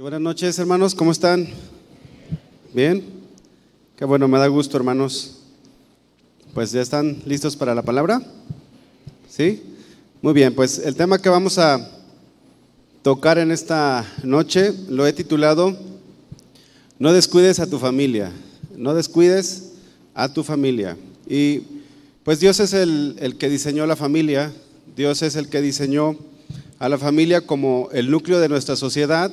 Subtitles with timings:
[0.00, 1.48] buenas noches, hermanos, ¿cómo están?
[2.72, 3.04] ¿Bien?
[3.96, 5.38] Qué bueno, me da gusto, hermanos.
[6.54, 8.22] Pues ya están listos para la palabra.
[9.28, 9.60] ¿Sí?
[10.22, 11.90] Muy bien, pues el tema que vamos a
[13.02, 15.76] tocar en esta noche lo he titulado
[17.00, 18.30] No descuides a tu familia,
[18.76, 19.72] no descuides
[20.14, 20.96] a tu familia.
[21.26, 21.62] Y
[22.22, 24.52] pues Dios es el, el que diseñó la familia,
[24.94, 26.16] Dios es el que diseñó
[26.78, 29.32] a la familia como el núcleo de nuestra sociedad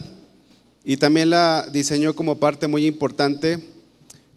[0.86, 3.60] y también la diseñó como parte muy importante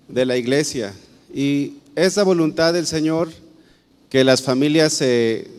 [0.09, 0.95] de la iglesia.
[1.32, 3.28] Y esa voluntad del Señor,
[4.09, 5.02] que las familias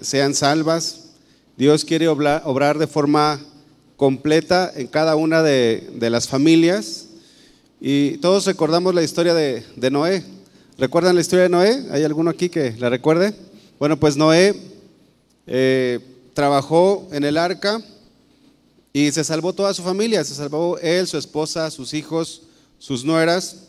[0.01, 1.09] sean salvas,
[1.57, 3.39] Dios quiere obrar, de forma
[3.97, 7.05] completa en cada una de, las familias.
[7.79, 10.23] Y todos recordamos la historia de, Noé.
[10.79, 11.85] ¿Recuerdan la historia de Noé?
[11.91, 13.35] ¿Hay alguno aquí que la recuerde?
[13.77, 14.55] Bueno, pues Noé
[15.45, 15.99] eh,
[16.33, 17.79] trabajó en el arca
[18.91, 22.43] y se salvó toda su familia, se salvó él, su esposa, sus hijos,
[22.79, 23.67] sus nueras.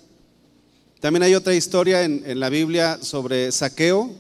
[1.01, 4.11] También hay otra historia en, la Biblia sobre Saqueo.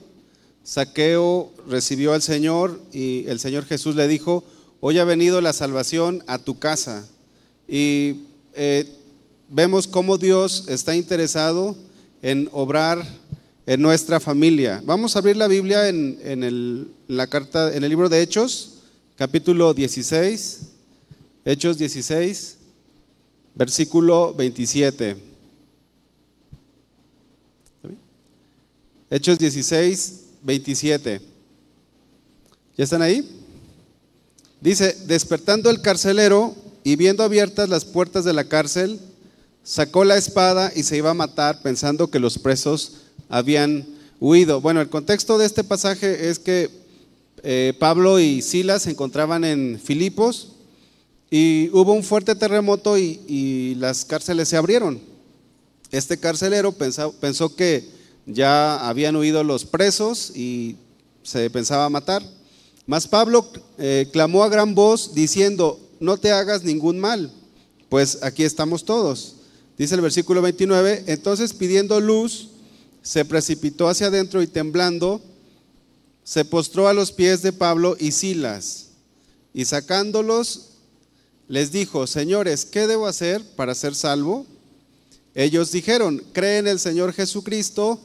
[0.63, 4.45] Saqueo recibió al Señor y el Señor Jesús le dijo,
[4.81, 7.07] hoy ha venido la salvación a tu casa.
[7.67, 8.23] Y
[8.55, 8.87] eh,
[9.49, 11.77] vemos cómo Dios está interesado
[12.23, 13.07] en obrar
[13.67, 14.83] en nuestra familia.
[14.85, 18.81] Vamos a abrir la Biblia en, la carta, en el libro de Hechos,
[19.17, 20.70] capítulo 16.
[21.45, 22.57] Hechos 16,
[23.55, 25.17] versículo 27.
[29.09, 31.21] Hechos 16, 27.
[32.77, 33.27] ¿Ya están ahí?
[34.61, 39.01] Dice, despertando el carcelero y viendo abiertas las puertas de la cárcel,
[39.65, 42.99] sacó la espada y se iba a matar pensando que los presos
[43.31, 43.87] habían
[44.21, 44.61] huido.
[44.61, 46.69] Bueno, el contexto de este pasaje es que
[47.43, 50.57] eh, Pablo y Silas se encontraban en Filipos
[51.31, 55.01] y hubo un fuerte terremoto y, las cárceles se abrieron.
[55.91, 57.89] Este carcelero pensó, pensó que
[58.27, 60.77] ya habían huido los presos y
[61.23, 62.23] se pensaba matar.
[62.87, 63.49] Mas Pablo
[63.79, 67.33] eh, clamó a gran voz diciendo, no te hagas ningún mal,
[67.89, 69.37] pues aquí estamos todos.
[69.79, 72.49] Dice el versículo 29, entonces pidiendo luz,
[73.03, 75.23] se precipitó hacia adentro y temblando,
[76.25, 78.89] se postró a los pies de Pablo y Silas,
[79.55, 80.70] y sacándolos
[81.51, 84.47] les dijo, señores, ¿qué debo hacer para ser salvo?
[85.35, 87.99] Ellos dijeron, cree en el Señor Jesucristo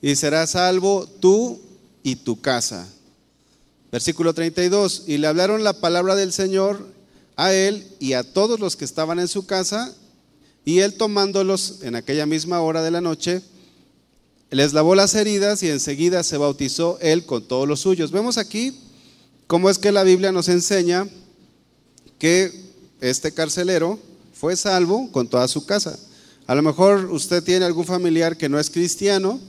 [0.00, 1.60] y serás salvo tú
[2.04, 2.88] y tu casa.
[3.90, 6.86] Versículo 32, y le hablaron la palabra del Señor
[7.34, 9.92] a él y a todos los que estaban en su casa,
[10.64, 13.42] y él tomándolos en aquella misma hora de la noche,
[14.50, 18.12] les lavó las heridas y enseguida se bautizó él con todos los suyos.
[18.12, 18.78] Vemos aquí
[19.48, 21.08] cómo es que la Biblia nos enseña
[22.20, 22.63] que
[23.00, 23.98] este carcelero
[24.32, 25.98] fue salvo con toda su casa.
[26.46, 29.40] A lo mejor usted tiene algún familiar que no es cristiano,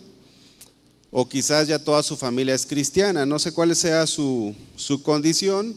[1.17, 4.53] o quizás ya toda su familia es cristiana, no sé cuál sea su,
[5.03, 5.75] condición.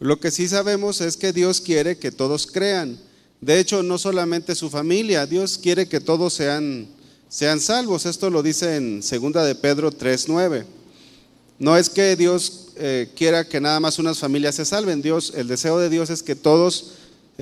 [0.00, 2.98] Lo que sí sabemos es que Dios quiere que todos crean.
[3.40, 6.88] De hecho, no solamente su familia, Dios quiere que todos sean,
[7.28, 8.06] sean salvos.
[8.06, 9.10] Esto lo dice en 2
[9.46, 10.64] de Pedro 3.9.
[11.60, 15.00] No es que Dios eh, quiera que nada más unas familias se salven.
[15.00, 16.94] Dios, el deseo de Dios es que todos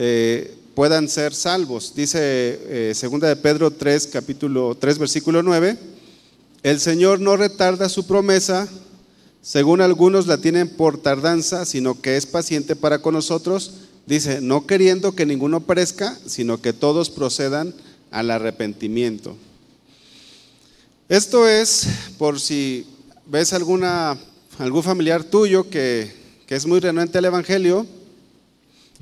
[0.03, 1.93] eh, puedan ser salvos.
[1.95, 5.77] Dice eh, segunda de Pedro 3, capítulo 3, versículo 9,
[6.63, 8.67] el Señor no retarda su promesa,
[9.43, 13.73] según algunos la tienen por tardanza, sino que es paciente para con nosotros,
[14.07, 17.75] dice, no queriendo que ninguno perezca, sino que todos procedan
[18.11, 19.37] al arrepentimiento.
[21.11, 22.87] Esto es por si
[23.27, 24.17] ves alguna,
[24.59, 26.11] algún familiar tuyo que,
[26.47, 27.87] que es muy renuente al Evangelio,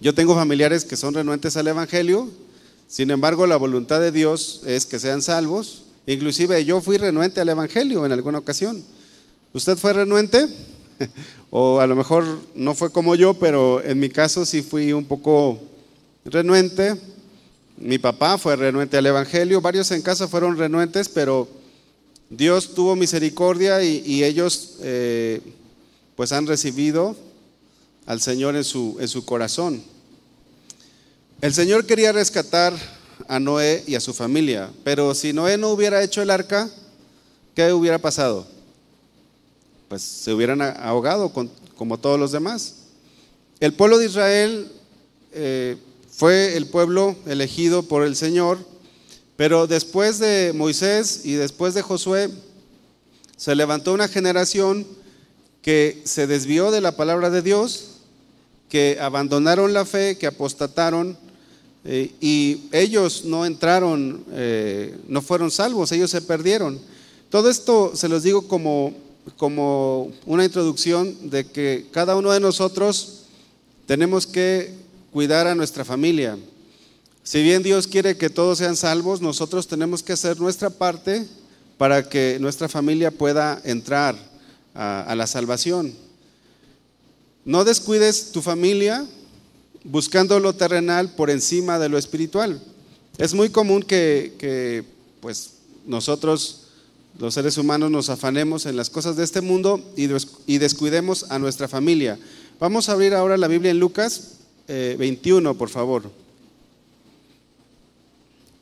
[0.00, 2.28] yo tengo familiares que son renuentes al Evangelio,
[2.86, 5.82] sin embargo la voluntad de Dios es que sean salvos.
[6.06, 8.82] Inclusive yo fui renuente al Evangelio en alguna ocasión.
[9.52, 10.46] ¿Usted fue renuente?
[11.50, 15.04] o a lo mejor no fue como yo, pero en mi caso sí fui un
[15.04, 15.58] poco
[16.24, 16.94] renuente.
[17.76, 21.48] Mi papá fue renuente al Evangelio, varios en casa fueron renuentes, pero
[22.30, 25.40] Dios tuvo misericordia y, ellos eh,
[26.14, 27.16] pues han recibido
[28.08, 29.82] al Señor en su, en su corazón.
[31.42, 32.72] El Señor quería rescatar
[33.28, 36.70] a Noé y a su familia, pero si Noé no hubiera hecho el arca,
[37.54, 38.46] ¿qué hubiera pasado?
[39.90, 41.30] Pues se hubieran ahogado
[41.76, 42.76] como todos los demás.
[43.60, 44.72] El pueblo de Israel
[45.32, 45.76] eh,
[46.10, 48.58] fue el pueblo elegido por el Señor,
[49.36, 52.30] pero después de Moisés y después de Josué,
[53.36, 54.86] se levantó una generación
[55.60, 57.87] que se desvió de la palabra de Dios
[58.68, 61.16] que abandonaron la fe, que apostataron
[61.84, 66.78] eh, y ellos no entraron, eh, no fueron salvos, ellos se perdieron.
[67.30, 68.92] Todo esto se los digo como,
[69.36, 73.24] como una introducción de que cada uno de nosotros
[73.86, 74.74] tenemos que
[75.12, 76.36] cuidar a nuestra familia.
[77.22, 81.26] Si bien Dios quiere que todos sean salvos, nosotros tenemos que hacer nuestra parte
[81.76, 84.16] para que nuestra familia pueda entrar
[84.74, 85.92] a la salvación.
[87.48, 89.06] No descuides tu familia
[89.82, 92.60] buscando lo terrenal por encima de lo espiritual.
[93.16, 94.84] Es muy común que,
[95.22, 95.52] pues,
[95.86, 96.64] nosotros,
[97.18, 101.68] los seres humanos, nos afanemos en las cosas de este mundo y, descuidemos a nuestra
[101.68, 102.18] familia.
[102.60, 106.10] Vamos a abrir ahora la Biblia en Lucas 21, eh, por favor.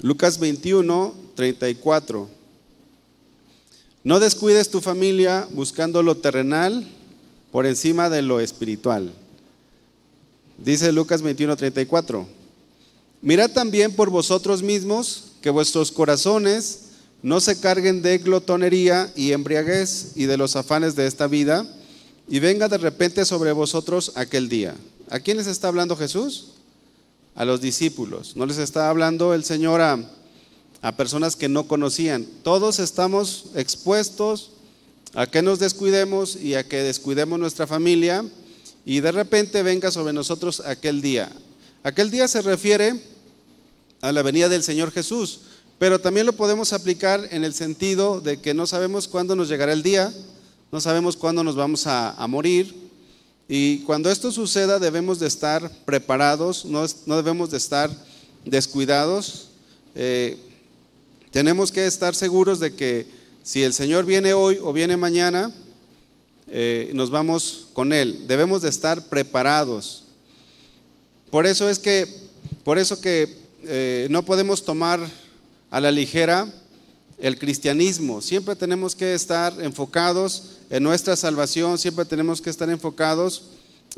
[0.01, 2.29] Lucas 21, 34.
[4.05, 6.87] No descuides tu familia buscando lo terrenal
[7.51, 9.13] por encima de lo espiritual.
[10.59, 12.27] Dice Lucas 21:34,
[13.23, 16.81] mirad también por vosotros mismos que vuestros corazones
[17.23, 21.67] no se carguen de glotonería y embriaguez y de los afanes de esta vida,
[22.29, 24.75] y venga de repente sobre vosotros aquel día.
[25.11, 26.53] ¿A quiénes está hablando Jesús?
[27.35, 28.37] A los discípulos.
[28.37, 29.99] No les está hablando el Señor a,
[30.83, 32.27] a personas que no conocían.
[32.43, 34.53] Todos estamos expuestos
[35.17, 38.23] a que nos descuidemos y a que descuidemos nuestra familia
[38.85, 41.33] y de repente venga sobre nosotros aquel día.
[41.83, 43.01] Aquel día se refiere
[44.03, 45.41] a la venida del Señor Jesús,
[45.79, 49.73] pero también lo podemos aplicar en el sentido de que no sabemos cuándo nos llegará
[49.73, 50.13] el día,
[50.71, 52.75] no sabemos cuándo nos vamos a, morir,
[53.49, 56.87] y cuando esto suceda debemos de estar preparados, no,
[57.17, 57.91] debemos de estar
[58.45, 59.49] descuidados.
[59.95, 60.37] Eh,
[61.31, 63.16] tenemos que estar seguros de que
[63.47, 65.53] si el Señor viene hoy o viene mañana,
[66.49, 68.27] eh, nos vamos con Él.
[68.27, 70.03] Debemos de estar preparados.
[71.31, 72.09] Por eso es que,
[72.65, 74.99] por eso que eh, no podemos tomar
[75.71, 76.53] a la ligera
[77.19, 78.21] el cristianismo.
[78.21, 83.45] Siempre tenemos que estar enfocados en nuestra salvación, siempre tenemos que estar enfocados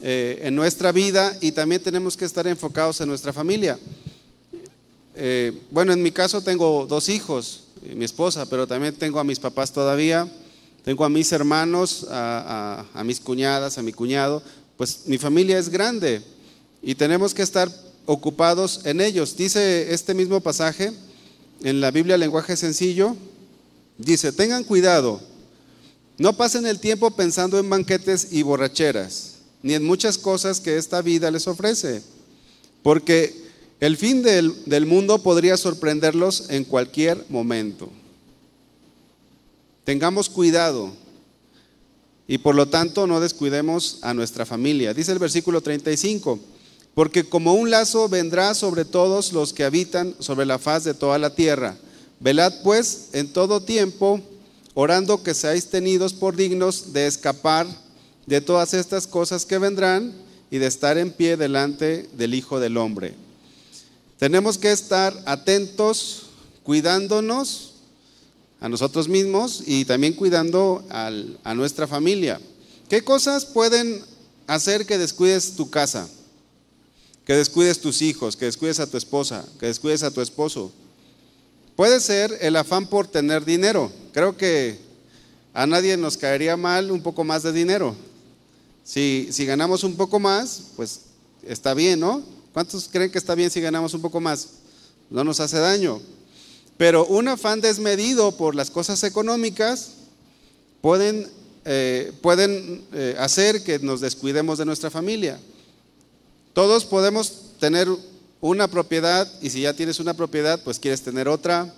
[0.03, 3.79] eh, en nuestra vida y también tenemos que estar enfocados en nuestra familia.
[5.71, 9.73] Bueno, en mi caso tengo dos hijos mi esposa, pero también tengo a mis papás
[9.73, 10.29] todavía,
[10.85, 14.43] tengo a mis hermanos, a, mis cuñadas, a mi cuñado,
[14.77, 16.23] pues mi familia es grande
[16.83, 17.71] y tenemos que estar
[18.07, 19.37] ocupados en ellos.
[19.37, 20.93] Dice este mismo pasaje
[21.63, 23.17] en la Biblia lenguaje sencillo,
[23.99, 25.21] dice, tengan cuidado,
[26.17, 31.03] no pasen el tiempo pensando en banquetes y borracheras, ni en muchas cosas que esta
[31.03, 32.03] vida les ofrece,
[32.83, 33.48] porque
[33.81, 37.89] el fin del, mundo podría sorprenderlos en cualquier momento.
[39.85, 40.93] Tengamos cuidado
[42.27, 44.93] y por lo tanto no descuidemos a nuestra familia.
[44.95, 46.41] Dice el versículo 35,
[46.95, 51.17] porque como un lazo vendrá sobre todos los que habitan sobre la faz de toda
[51.19, 51.77] la tierra.
[52.19, 54.21] Velad pues en todo tiempo,
[54.75, 57.69] orando que seáis tenidos por dignos de escapar
[58.27, 60.13] de todas estas cosas que vendrán
[60.51, 63.28] y de estar en pie delante del Hijo del Hombre.
[64.19, 66.23] Tenemos que estar atentos,
[66.65, 67.75] cuidándonos
[68.61, 72.41] a nosotros mismos y también cuidando a nuestra familia.
[72.89, 74.03] ¿Qué cosas pueden
[74.47, 76.09] hacer que descuides tu casa?
[77.25, 80.73] Que descuides tus hijos, que descuides a tu esposa, que descuides a tu esposo.
[81.77, 83.93] Puede ser el afán por tener dinero.
[84.13, 84.79] Creo que
[85.55, 87.95] a nadie nos caería mal un poco más de dinero.
[88.83, 91.03] Si, si ganamos un poco más, pues
[91.45, 92.38] está bien, ¿no?
[92.59, 94.49] ¿Cuántos creen que está bien si ganamos un poco más?
[95.11, 96.01] No nos hace daño.
[96.77, 99.91] Pero un afán desmedido por las cosas económicas
[100.81, 101.29] pueden,
[101.65, 105.39] eh, pueden eh, hacer que nos descuidemos de nuestra familia.
[106.53, 107.87] Todos podemos tener
[108.41, 111.73] una propiedad y si ya tienes una propiedad, pues quieres tener otra,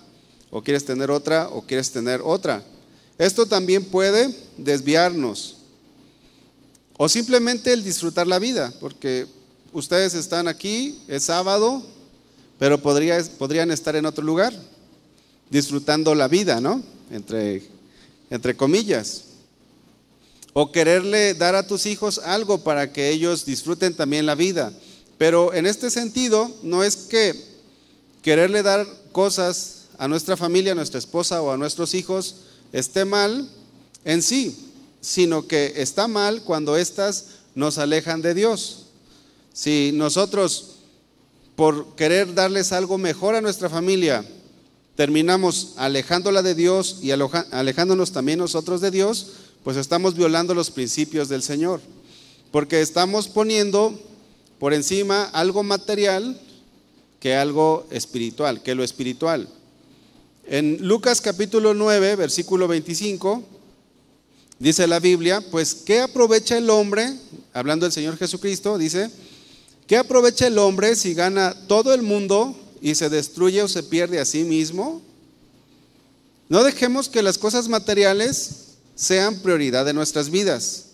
[0.49, 2.63] o quieres tener otra, o quieres tener otra.
[3.19, 5.57] Esto también puede desviarnos.
[6.97, 9.27] O simplemente el disfrutar la vida, porque
[9.73, 11.83] ustedes están aquí, es sábado,
[12.59, 14.53] pero podrían estar en otro lugar,
[15.49, 16.81] disfrutando la vida, ¿no?
[17.09, 17.63] Entre,
[18.29, 19.23] entre comillas.
[20.53, 24.73] O quererle dar a tus hijos algo para que ellos disfruten también la vida.
[25.17, 27.33] Pero en este sentido, no es que
[28.21, 32.35] quererle dar cosas a nuestra familia, a nuestra esposa o a nuestros hijos
[32.71, 33.47] esté mal
[34.03, 34.55] en sí,
[34.99, 37.25] sino que está mal cuando éstas
[37.55, 38.80] nos alejan de Dios.
[39.53, 40.77] Si nosotros,
[41.55, 44.25] por querer darles algo mejor a nuestra familia,
[44.95, 49.27] terminamos alejándola de Dios y alejándonos también nosotros de Dios,
[49.63, 51.81] pues estamos violando los principios del Señor.
[52.51, 53.99] Porque estamos poniendo
[54.59, 56.39] por encima algo material
[57.19, 59.47] que algo espiritual, que lo espiritual.
[60.47, 63.43] En Lucas capítulo 9, versículo 25,
[64.59, 67.13] dice la Biblia, pues ¿qué aprovecha el hombre?
[67.53, 69.11] Hablando del Señor Jesucristo, dice,
[69.91, 74.21] ¿qué aprovecha el hombre si gana todo el mundo y se destruye o se pierde
[74.21, 75.01] a sí mismo?
[76.47, 80.85] No dejemos que las cosas materiales sean prioridad de nuestras vidas.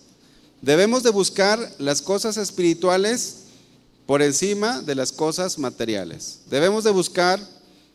[0.62, 3.44] Debemos de buscar las cosas espirituales
[4.04, 6.40] por encima de las cosas materiales.
[6.50, 7.38] Debemos de buscar,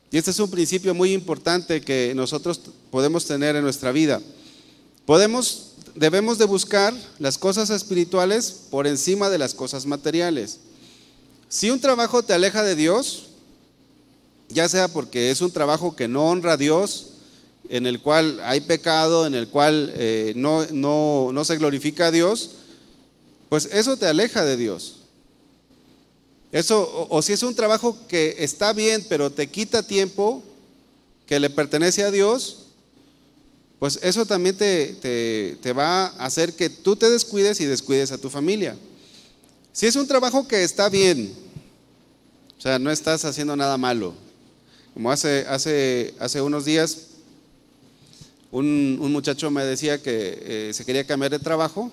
[0.10, 4.22] y este es un principio muy importante que nosotros podemos tener en nuestra vida,
[5.05, 10.60] podemos, debemos de buscar las cosas espirituales por encima de las cosas materiales.
[11.53, 13.25] Si un trabajo te aleja de Dios,
[14.50, 17.10] ya sea porque es un trabajo que no honra a Dios,
[17.69, 22.12] en el cual hay pecado, en el cual eh, no, no, no se glorifica a
[22.12, 22.55] Dios,
[23.50, 24.95] pues eso te aleja de Dios.
[26.51, 30.41] Eso, o, si es un trabajo que está bien, pero te quita tiempo
[31.27, 32.65] que le pertenece a Dios,
[33.77, 38.17] pues eso también te, te, va a hacer que tú te descuides y descuides a
[38.17, 38.75] tu familia.
[39.74, 41.34] Si es un trabajo que está bien,
[42.60, 44.13] o sea, no estás haciendo nada malo.
[44.94, 47.08] Como hace, hace, hace unos días,
[48.51, 51.92] un, muchacho me decía que eh, se quería cambiar de trabajo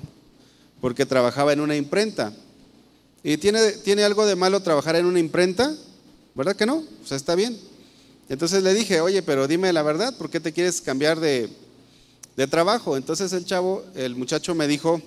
[0.83, 2.35] porque trabajaba en una imprenta.
[3.23, 5.75] ¿Y tiene, tiene algo de malo trabajar en una imprenta?
[6.35, 6.85] ¿Verdad que no?
[7.03, 7.59] O sea, está bien.
[8.29, 11.49] Entonces le dije, oye, pero dime la verdad, ¿por qué te quieres cambiar de,
[12.51, 12.99] trabajo?
[12.99, 15.01] Entonces el chavo, el muchacho me dijo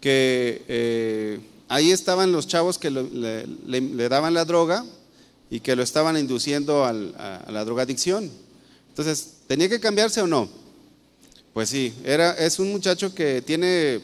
[0.00, 4.84] que eh, ahí estaban los chavos que le, daban la droga
[5.50, 8.30] y que lo estaban induciendo a, a, la drogadicción.
[8.88, 10.48] Entonces, ¿tenía que cambiarse o no?
[11.52, 14.00] Pues sí, era, es un muchacho que tiene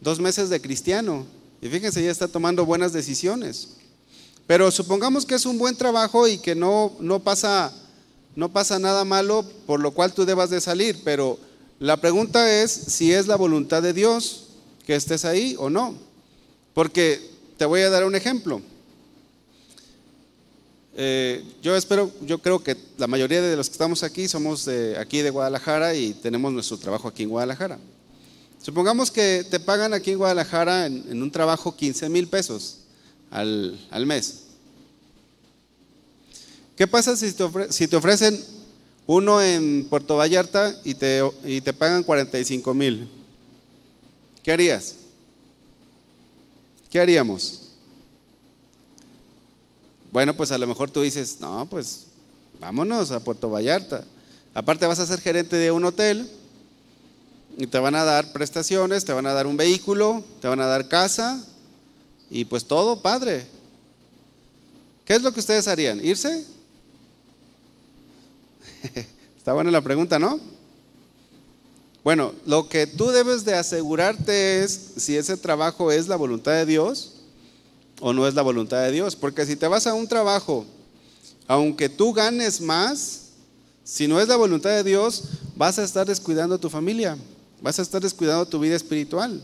[0.00, 1.26] dos meses de cristiano
[1.62, 3.68] y fíjense, ya está tomando buenas decisiones.
[4.46, 7.72] Pero supongamos que es un buen trabajo y que no, no, pasa,
[8.34, 11.00] no pasa nada malo por lo cual tú debas de salir.
[11.04, 11.38] Pero
[11.78, 14.48] la pregunta es si es la voluntad de Dios
[14.86, 15.94] que estés ahí o no.
[16.80, 17.20] Porque
[17.58, 18.62] te voy a dar un ejemplo.
[20.96, 24.96] Eh, yo espero, yo creo que la mayoría de los que estamos aquí somos de
[24.96, 27.78] aquí de Guadalajara y tenemos nuestro trabajo aquí en Guadalajara.
[28.62, 32.78] Supongamos que te pagan aquí en Guadalajara en, un trabajo 15 mil pesos
[33.30, 34.44] al, mes.
[36.78, 37.30] ¿Qué pasa si
[37.86, 38.42] te, ofrecen
[39.06, 43.06] uno en Puerto Vallarta y te, y te pagan 45 mil?
[44.42, 44.94] ¿Qué harías?
[46.90, 47.60] ¿Qué haríamos?
[50.10, 52.06] Bueno, pues a lo mejor tú dices, no, pues
[52.58, 54.04] vámonos a Puerto Vallarta.
[54.52, 56.28] Aparte vas a ser gerente de un hotel
[57.56, 60.66] y te van a dar prestaciones, te van a dar un vehículo, te van a
[60.66, 61.44] dar casa
[62.28, 63.46] y pues todo, padre.
[65.04, 66.04] ¿Qué es lo que ustedes harían?
[66.04, 66.44] ¿Irse?
[69.38, 70.40] Está buena la pregunta, ¿no?
[72.02, 76.64] Bueno, lo que tú debes de asegurarte es si ese trabajo es la voluntad de
[76.64, 77.12] Dios
[78.00, 79.16] o no es la voluntad de Dios.
[79.16, 80.64] Porque si te vas a un trabajo,
[81.46, 83.28] aunque tú ganes más,
[83.84, 85.24] si no es la voluntad de Dios,
[85.56, 87.18] vas a estar descuidando a tu familia.
[87.60, 89.42] Vas a estar descuidando tu vida espiritual.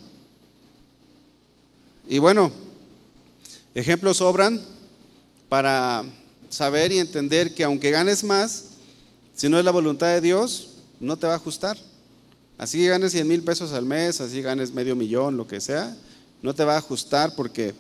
[2.09, 2.51] Y bueno,
[3.75, 4.63] ejemplos sobran
[5.51, 6.05] para
[6.49, 8.65] saber y entender que aunque ganes más,
[9.35, 10.71] si no es la voluntad de Dios,
[11.01, 11.77] no te va a ajustar.
[12.59, 15.97] Así ganes 100 mil pesos al mes, así ganes medio millón, lo que sea,
[16.43, 17.75] no te va a ajustar porque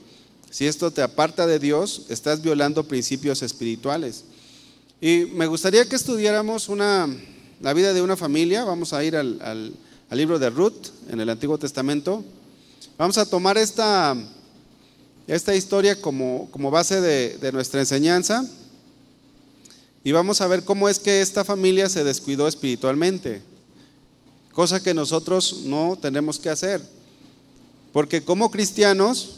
[0.50, 4.25] si esto te aparta de Dios, estás violando principios espirituales.
[5.00, 7.09] Y me gustaría que estudiáramos una,
[7.61, 8.64] la vida de una familia.
[8.64, 9.75] Vamos a ir al
[10.09, 12.25] al libro de Ruth en el Antiguo Testamento.
[12.97, 14.16] Vamos a tomar esta,
[15.26, 18.45] esta historia como, como base de, de nuestra enseñanza
[20.04, 23.42] y vamos a ver cómo es que esta familia se descuidó espiritualmente,
[24.56, 26.80] cosa que nosotros no tenemos que hacer,
[27.92, 29.34] porque como cristianos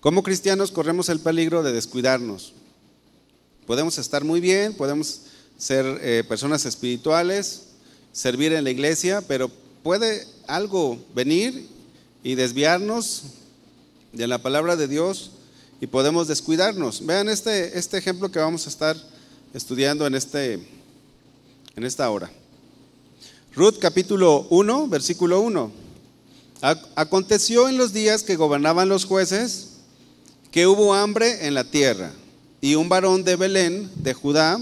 [0.00, 2.54] Como cristianos corremos el peligro de descuidarnos.
[3.66, 5.20] Podemos estar muy bien, podemos
[5.58, 7.64] ser eh, personas espirituales,
[8.10, 9.50] servir en la iglesia, pero
[9.82, 11.68] puede algo venir
[12.24, 13.24] y desviarnos
[14.14, 15.32] de la palabra de Dios
[15.82, 17.04] y podemos descuidarnos.
[17.04, 18.96] Vean este, este ejemplo que vamos a estar
[19.52, 20.54] estudiando en, este,
[21.76, 22.30] en esta hora.
[23.54, 25.72] Ruth capítulo 1, versículo 1.
[26.94, 29.68] Aconteció en los días que gobernaban los jueces
[30.50, 32.12] que hubo hambre en la tierra
[32.60, 34.60] y un varón de Belén, de Judá,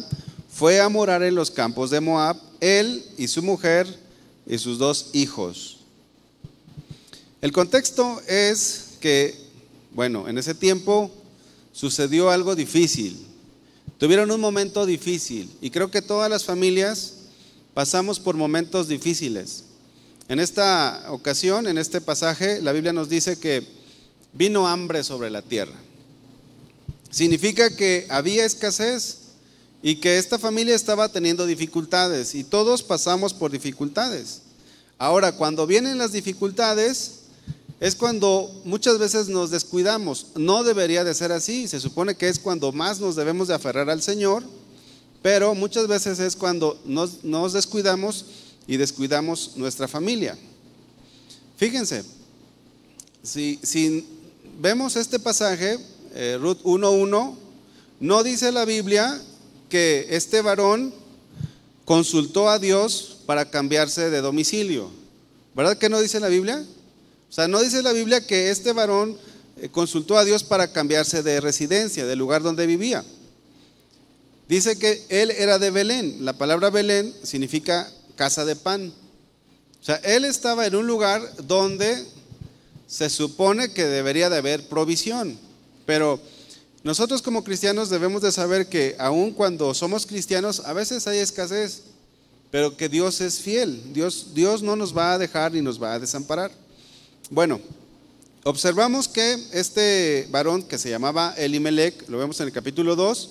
[0.48, 3.86] fue a morar en los campos de Moab, él y su mujer
[4.46, 5.78] y sus dos hijos.
[7.40, 9.36] El contexto es que,
[9.92, 11.10] bueno, en ese tiempo
[11.72, 13.27] sucedió algo difícil.
[13.98, 17.14] Tuvieron un momento difícil y creo que todas las familias
[17.74, 19.64] pasamos por momentos difíciles.
[20.28, 23.66] En esta ocasión, en este pasaje, la Biblia nos dice que
[24.32, 25.74] vino hambre sobre la tierra.
[27.10, 29.18] Significa que había escasez
[29.82, 34.42] y que esta familia estaba teniendo dificultades y todos pasamos por dificultades.
[34.98, 37.17] Ahora, cuando vienen las dificultades,
[37.80, 40.28] es cuando muchas veces nos descuidamos.
[40.34, 41.68] No debería de ser así.
[41.68, 44.42] Se supone que es cuando más nos debemos de aferrar al Señor,
[45.22, 48.24] pero muchas veces es cuando nos, descuidamos
[48.66, 50.36] y descuidamos nuestra familia.
[51.56, 52.04] Fíjense,
[53.22, 54.06] si,
[54.60, 55.78] vemos este pasaje,
[56.14, 57.36] eh, Ruth 1.1,
[58.00, 59.20] no dice la Biblia
[59.68, 60.92] que este varón
[61.84, 64.90] consultó a Dios para cambiarse de domicilio.
[65.54, 66.64] ¿Verdad que no dice la Biblia?
[67.28, 69.16] O sea, no dice la Biblia que este varón
[69.60, 73.04] eh, consultó a Dios para cambiarse de residencia, del lugar donde vivía.
[74.48, 76.24] Dice que él era de Belén.
[76.24, 78.92] La palabra Belén significa casa de pan.
[79.80, 82.04] O sea, él estaba en un lugar donde
[82.86, 85.38] se supone que debería de haber provisión.
[85.84, 86.18] Pero
[86.82, 91.82] nosotros como cristianos debemos de saber que aun cuando somos cristianos, a veces hay escasez,
[92.50, 93.92] pero que Dios es fiel.
[93.92, 96.50] Dios, Dios no nos va a dejar ni nos va a desamparar.
[97.30, 97.60] Bueno,
[98.44, 103.30] observamos que este varón que se llamaba Elimelech, lo vemos en el capítulo 2,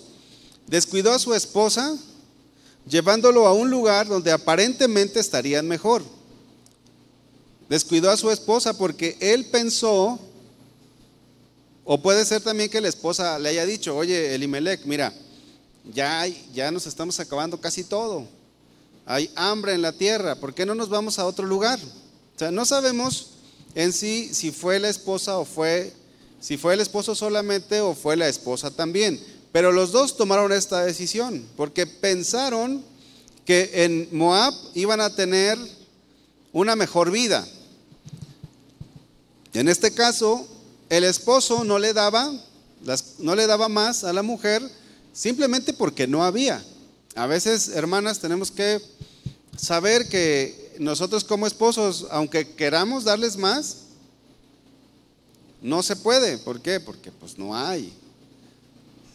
[0.68, 1.98] descuidó a su esposa
[2.88, 6.04] llevándolo a un lugar donde aparentemente estarían mejor.
[7.70, 10.20] Descuidó a su esposa porque él pensó,
[11.84, 15.12] o puede ser también que la esposa le haya dicho, oye Elimelech, mira,
[15.92, 18.28] ya, ya nos estamos acabando casi todo.
[19.08, 21.80] Hay hambre en la tierra, ¿por qué no nos vamos a otro lugar?
[22.36, 23.32] O sea, no sabemos
[23.78, 25.94] en sí si fue la esposa o fue,
[26.42, 29.24] si fue el esposo solamente o fue la esposa también.
[29.52, 32.84] Pero los dos tomaron esta decisión porque pensaron
[33.46, 35.60] que en Moab iban a tener
[36.54, 37.48] una mejor vida.
[39.54, 40.48] En este caso,
[40.90, 42.34] el esposo no le daba,
[43.20, 44.68] no le daba más a la mujer
[45.14, 46.66] simplemente porque no había.
[47.14, 48.82] A veces, hermanas, tenemos que
[49.56, 53.78] saber que nosotros como esposos, aunque queramos darles más,
[55.62, 56.38] no se puede.
[56.38, 56.80] ¿Por qué?
[56.80, 57.94] Porque pues no hay.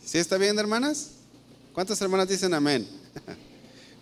[0.05, 1.11] ¿Sí está bien, hermanas?
[1.73, 2.89] ¿Cuántas hermanas dicen amén?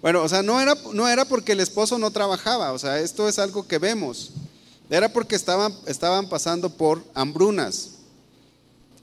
[0.03, 3.29] Bueno, o sea, no era, no era porque el esposo no trabajaba, o sea, esto
[3.29, 4.31] es algo que vemos.
[4.89, 7.91] Era porque estaban, estaban pasando por hambrunas.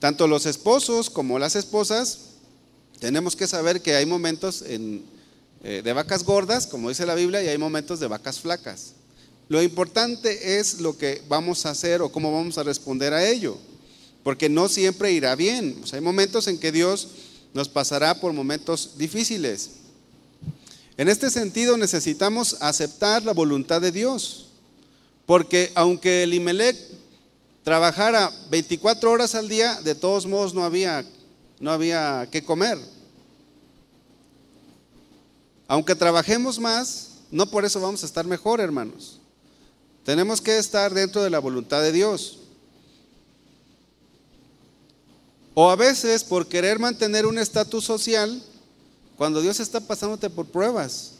[0.00, 2.18] Tanto los esposos como las esposas,
[2.98, 5.04] tenemos que saber que hay momentos en,
[5.62, 8.92] eh, de vacas gordas, como dice la Biblia, y hay momentos de vacas flacas.
[9.48, 13.56] Lo importante es lo que vamos a hacer o cómo vamos a responder a ello,
[14.22, 15.80] porque no siempre irá bien.
[15.92, 17.08] hay momentos en que Dios
[17.54, 19.70] nos pasará por momentos difíciles.
[20.98, 24.48] En este sentido necesitamos aceptar la voluntad de Dios,
[25.26, 26.76] porque aunque el Imelec
[27.64, 31.04] trabajara 24 horas al día, de todos modos no había,
[31.60, 32.78] no había que comer.
[35.68, 39.20] Aunque trabajemos más, no por eso vamos a estar mejor, hermanos.
[40.02, 42.38] Tenemos que estar dentro de la voluntad de Dios.
[45.52, 48.42] O a veces por querer mantener un estatus social,
[49.18, 51.12] cuando Dios está pasándote por pruebas.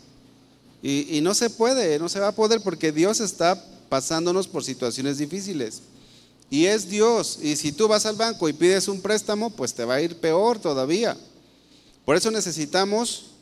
[0.82, 4.64] Y, y, no se puede, no se va a poder porque Dios está pasándonos por
[4.64, 5.82] situaciones difíciles.
[6.48, 7.38] Y es Dios.
[7.42, 10.16] Y si tú vas al banco y pides un préstamo, pues te va a ir
[10.16, 11.16] peor todavía.
[12.06, 13.32] Por eso necesitamos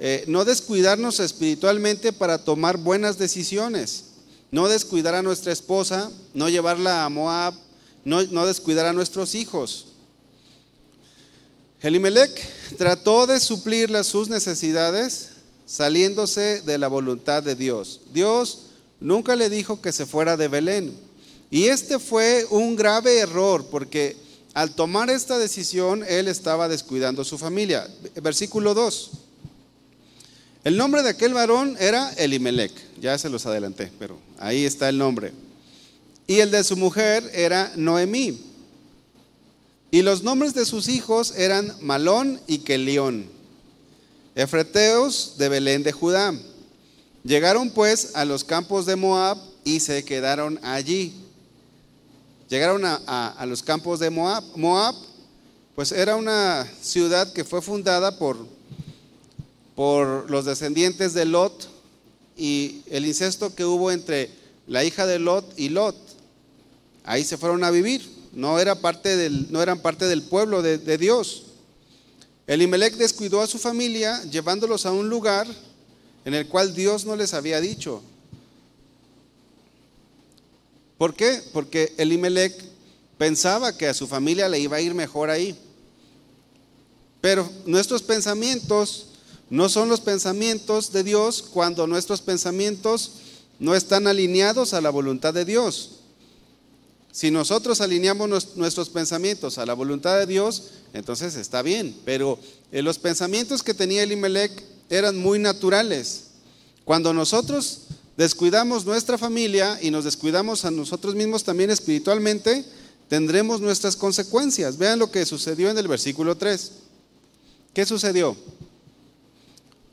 [0.00, 4.04] eh, no descuidarnos espiritualmente para tomar buenas decisiones,
[4.52, 7.54] no descuidar a nuestra esposa, no llevarla a Moab,
[8.04, 9.86] no, descuidar a nuestros hijos.
[11.80, 15.30] Elimelech trató de suplir sus necesidades
[15.66, 18.00] saliéndose de la voluntad de Dios.
[18.12, 18.66] Dios
[19.00, 20.96] nunca le dijo que se fuera de Belén.
[21.50, 24.16] Y este fue un grave error porque
[24.54, 27.88] al tomar esta decisión él estaba descuidando a su familia.
[28.22, 29.10] Versículo 2.
[30.68, 34.98] El nombre de aquel varón era Elimelech, ya se los adelanté, pero ahí está el
[34.98, 35.32] nombre.
[36.26, 38.38] Y el de su mujer era Noemí.
[39.90, 43.30] Y los nombres de sus hijos eran Malón y Kelión,
[44.34, 46.34] efreteos de Belén de Judá.
[47.24, 51.14] Llegaron pues a los campos de Moab y se quedaron allí.
[52.50, 54.44] Llegaron a, a los campos de Moab.
[54.54, 54.94] Moab,
[55.74, 58.57] pues era una ciudad que fue fundada por
[59.78, 61.68] por los descendientes de Lot
[62.36, 64.28] y el incesto que hubo entre
[64.66, 65.94] la hija de Lot y Lot.
[67.04, 68.04] Ahí se fueron a vivir.
[68.32, 71.44] no, era parte del, no eran parte del pueblo de, de Dios.
[72.48, 75.46] Elimelech descuidó a su familia llevándolos a un lugar
[76.24, 78.02] en el cual Dios no les había dicho.
[80.98, 81.40] ¿Por qué?
[81.52, 82.64] Porque Elimelech
[83.16, 85.56] pensaba que a su familia le iba a ir mejor ahí.
[87.20, 89.07] Pero nuestros pensamientos
[89.50, 93.12] no son los pensamientos de Dios cuando nuestros pensamientos
[93.58, 95.98] no están alineados a la voluntad de Dios.
[97.10, 101.96] Si nosotros alineamos nuestros pensamientos a la voluntad de Dios, entonces está bien.
[102.04, 102.38] Pero
[102.70, 104.52] eh, los pensamientos que tenía Elimelech
[104.90, 106.24] eran muy naturales.
[106.84, 107.80] Cuando nosotros
[108.16, 112.64] descuidamos nuestra familia y nos descuidamos a nosotros mismos también espiritualmente,
[113.08, 114.76] tendremos nuestras consecuencias.
[114.76, 116.72] Vean lo que sucedió en el versículo 3.
[117.74, 118.36] ¿Qué sucedió?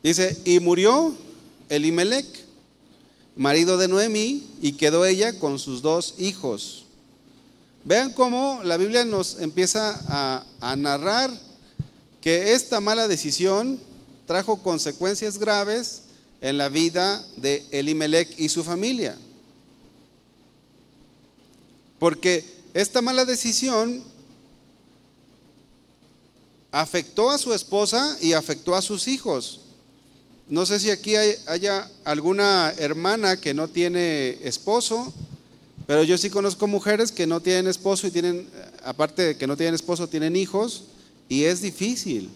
[0.05, 1.15] Dice, y murió
[1.67, 2.27] Elimelech,
[3.35, 6.85] marido de Noemí, y quedó ella con sus dos hijos.
[7.85, 11.31] Vean cómo la Biblia nos empieza a, a narrar
[12.21, 13.79] que esta mala decisión
[14.27, 16.03] trajo consecuencias graves
[16.39, 19.17] en la vida de Elimelech y su familia.
[21.97, 24.03] Porque esta mala decisión
[26.71, 29.61] afectó a su esposa y afectó a sus hijos.
[30.47, 35.11] No sé si aquí hay, haya alguna hermana que no tiene esposo,
[35.87, 38.47] pero yo sí conozco mujeres que no tienen esposo y tienen,
[38.83, 40.83] aparte de que no tienen esposo, tienen hijos
[41.29, 42.29] y es difícil.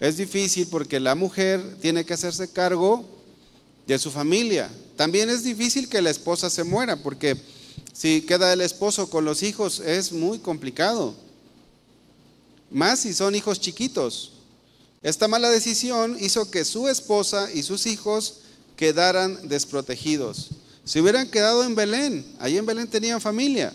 [0.00, 3.04] Es difícil porque la mujer tiene que hacerse cargo
[3.86, 4.70] de su familia.
[4.96, 7.36] También es difícil que la esposa se muera porque
[7.92, 11.14] si queda el esposo con los hijos es muy complicado.
[12.70, 14.32] Más si son hijos chiquitos.
[15.02, 18.38] Esta mala decisión hizo que su esposa y sus hijos
[18.76, 20.50] quedaran desprotegidos.
[20.84, 23.72] Si hubieran quedado en Belén, ahí en Belén tenían familia,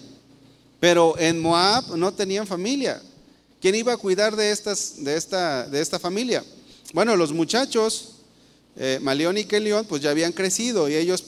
[0.80, 3.02] pero en Moab no tenían familia.
[3.62, 6.44] ¿Quién iba a cuidar de, estas, de, esta, de esta familia?
[6.94, 8.12] Bueno, los muchachos,
[8.78, 11.24] eh, Maleón y Kelión, pues ya habían crecido y ellos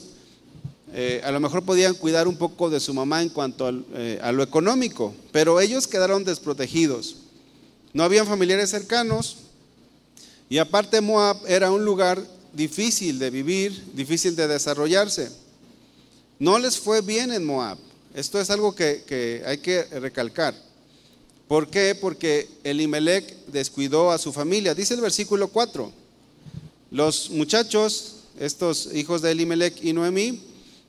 [0.94, 4.32] eh, a lo mejor podían cuidar un poco de su mamá en cuanto eh, a
[4.32, 7.16] lo económico, pero ellos quedaron desprotegidos.
[7.92, 9.36] No habían familiares cercanos
[10.50, 12.20] y aparte Moab era un lugar
[12.52, 15.30] difícil de vivir, difícil de desarrollarse.
[16.40, 17.78] No les fue bien en Moab.
[18.14, 20.52] Esto es algo que, hay que recalcar.
[21.46, 21.94] ¿Por qué?
[21.94, 24.74] Porque Elimelech descuidó a su familia.
[24.74, 25.92] Dice el versículo 4.
[26.90, 30.42] Los muchachos, estos hijos de Elimelech y Noemí,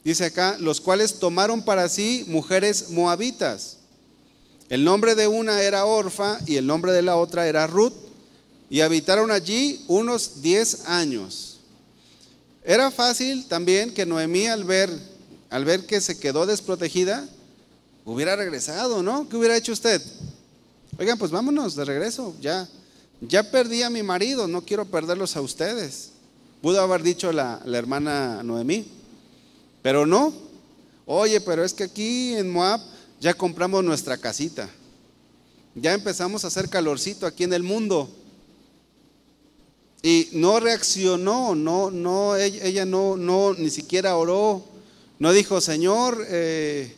[0.03, 3.77] dice acá, los cuales tomaron para sí mujeres moabitas.
[4.69, 7.93] El nombre de una era Orfa y el nombre de la otra era Ruth,
[8.71, 11.57] y habitaron allí unos 10 años.
[12.63, 14.89] Era fácil también que Noemí al ver,
[15.49, 17.27] al ver que se quedó desprotegida,
[18.05, 19.27] hubiera regresado, ¿no?
[19.27, 20.01] ¿Qué hubiera hecho usted?
[20.97, 22.65] Oigan, pues vámonos de regreso, ya.
[23.19, 26.11] Ya perdí a mi marido, no quiero perderlos a ustedes.
[26.61, 28.87] Pudo haber dicho la, la hermana Noemí,
[29.81, 30.31] pero no.
[31.05, 32.79] Oye, pero es que aquí en Moab
[33.19, 34.69] ya compramos nuestra casita.
[35.75, 38.09] Ya empezamos a hacer calorcito aquí en el mundo.
[40.03, 44.63] Y no reaccionó, no, no, ella, no, no, ni siquiera oró.
[45.19, 46.95] No dijo, Señor, eh,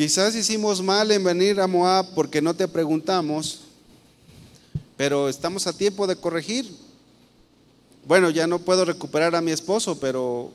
[0.00, 3.60] Quizás hicimos mal en venir a Moab porque no te preguntamos,
[4.96, 6.74] pero estamos a tiempo de corregir.
[8.06, 10.52] Bueno, ya no puedo recuperar a mi esposo, pero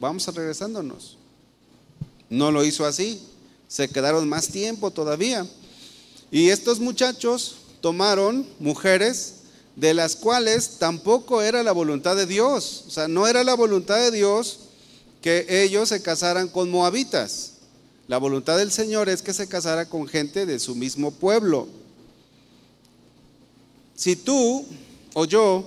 [0.00, 1.18] vamos a regresándonos.
[2.30, 3.20] No lo hizo así,
[3.66, 5.46] se quedaron más tiempo todavía.
[6.30, 9.37] Y estos muchachos tomaron mujeres
[9.78, 12.84] de las cuales tampoco era la voluntad de Dios.
[12.88, 14.58] O sea, no era la voluntad de Dios
[15.22, 17.52] que ellos se casaran con moabitas.
[18.08, 21.68] La voluntad del Señor es que se casara con gente de su mismo pueblo.
[23.94, 24.66] Si tú
[25.14, 25.64] o yo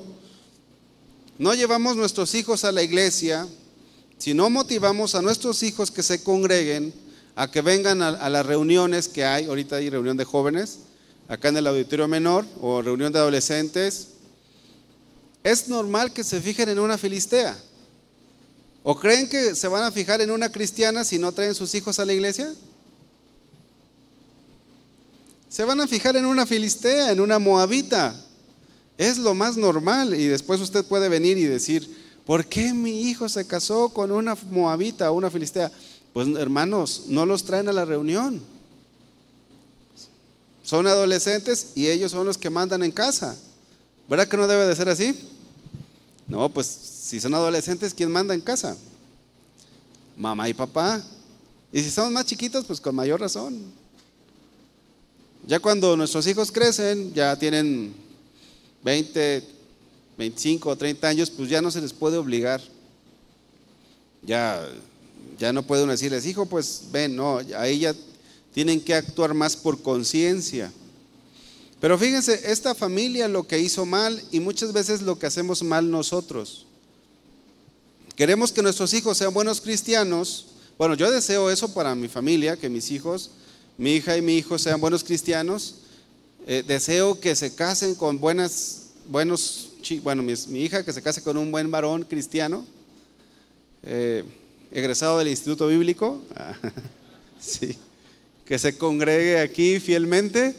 [1.38, 3.48] no llevamos nuestros hijos a la iglesia,
[4.18, 6.94] si no motivamos a nuestros hijos que se congreguen,
[7.36, 10.80] a que vengan a, las reuniones que hay, ahorita hay reunión de jóvenes,
[11.32, 14.10] acá en el auditorio menor, o reunión de adolescentes,
[15.46, 17.58] es normal que se fijen en una filistea.
[18.84, 22.00] ¿O creen que se van a fijar en una cristiana si no traen sus hijos
[22.00, 22.54] a la iglesia?
[25.48, 28.14] Se van a fijar en una filistea, en una moabita.
[28.98, 30.14] Es lo más normal.
[30.20, 31.90] Y después usted puede venir y decir,
[32.26, 35.72] ¿por qué mi hijo se casó con una moabita o una filistea?
[36.12, 38.51] Pues hermanos, no los traen a la reunión.
[40.72, 43.36] Son adolescentes y ellos son los que mandan en casa.
[44.08, 45.14] ¿Verdad que no debe de ser así?
[46.30, 48.78] No, pues si son adolescentes, ¿quién manda en casa?
[50.16, 51.04] Mamá y papá.
[51.74, 53.62] Y si somos más chiquitos, pues con mayor razón.
[55.46, 57.94] Ya cuando nuestros hijos crecen, ya tienen
[58.82, 59.44] 20,
[60.18, 62.62] 25 o 30 años, pues ya no se les puede obligar.
[64.24, 64.66] Ya,
[65.38, 67.94] ya no puede uno decirles, hijo, pues ven, no, ahí ya
[68.54, 70.72] tienen que actuar más por conciencia.
[71.80, 75.90] Pero fíjense, esta familia lo que hizo mal y muchas veces lo que hacemos mal
[75.90, 76.68] nosotros.
[78.16, 80.48] Queremos que nuestros hijos sean buenos cristianos.
[80.78, 83.32] Bueno, yo deseo eso para mi familia, que mis hijos,
[83.78, 85.76] mi hija y mi hijo sean buenos cristianos.
[86.46, 89.70] Eh, deseo que se casen con buenas, buenos,
[90.04, 92.66] bueno, mi, hija que se case con un buen varón cristiano,
[93.84, 94.24] eh,
[94.72, 96.22] egresado del Instituto Bíblico.
[97.40, 97.76] sí
[98.52, 100.54] que se congregue aquí fielmente.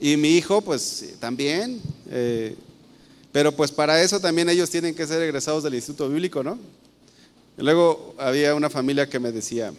[0.00, 1.82] Y mi hijo, pues también.
[2.08, 2.56] Eh,
[3.30, 6.58] pero pues para eso también ellos tienen que ser egresados del Instituto Bíblico, ¿no?
[7.58, 9.74] luego había una familia que me decía,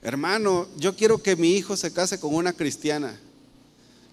[0.00, 3.14] hermano, yo quiero que mi hijo se case con una cristiana.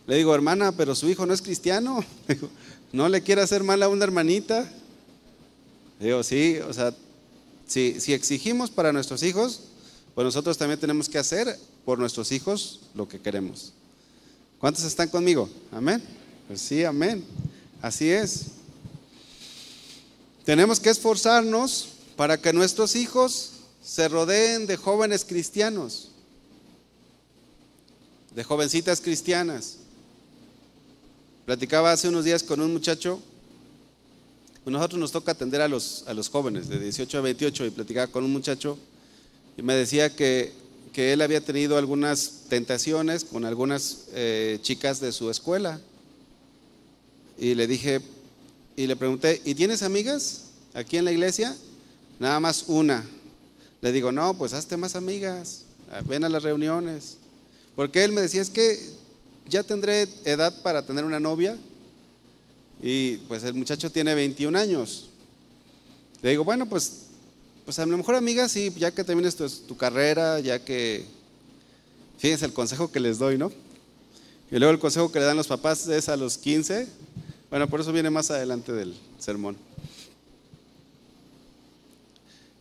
[0.08, 2.04] Le digo, hermana, pero su hijo no es cristiano.
[2.92, 4.70] ¿No le quiere hacer mal a una hermanita?
[6.02, 6.94] digo, sí, o sea,
[7.66, 9.70] si exigimos para nuestros hijos,
[10.16, 13.74] pues nosotros también tenemos que hacer por nuestros hijos lo que queremos.
[14.60, 15.50] ¿Cuántos están conmigo?
[15.74, 16.02] Amén.
[16.48, 17.24] Pues sí, amén.
[17.82, 18.46] Así es.
[20.46, 23.52] Tenemos que esforzarnos para que nuestros hijos
[23.84, 26.10] se rodeen de jóvenes cristianos,
[28.34, 29.78] de jovencitas cristianas.
[31.46, 33.20] Platicaba hace unos días con un muchacho,
[34.66, 38.08] nosotros nos toca atender a los, a los jóvenes de 18 a 28 y platicaba
[38.08, 38.80] con un muchacho
[39.58, 40.54] y me decía que,
[40.96, 45.82] él había tenido algunas tentaciones con algunas eh, chicas de su escuela.
[47.38, 48.00] Y le dije,
[48.78, 51.54] y le pregunté, ¿y tienes amigas aquí en la iglesia?
[52.18, 53.06] Nada más una.
[53.82, 55.66] Le digo, no, pues hazte más amigas,
[56.06, 57.18] ven a las reuniones.
[57.76, 58.80] Porque él me decía, es que
[59.50, 61.58] ya tendré edad para tener una novia.
[62.82, 65.10] Y pues el muchacho tiene 21 años.
[66.22, 67.05] Le digo, bueno, pues
[67.66, 71.04] pues a lo mejor amiga, sí, ya que termines tu, carrera, ya que,
[72.20, 73.52] fíjense el consejo que les doy, ¿no?
[74.52, 76.88] Y luego el consejo que le dan los papás es a los 15.
[77.50, 79.58] Bueno, por eso viene más adelante del sermón.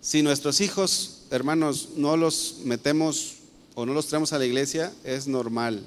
[0.00, 3.34] Si nuestros hijos, hermanos, no los metemos
[3.74, 5.82] o no los traemos a la iglesia, es normal.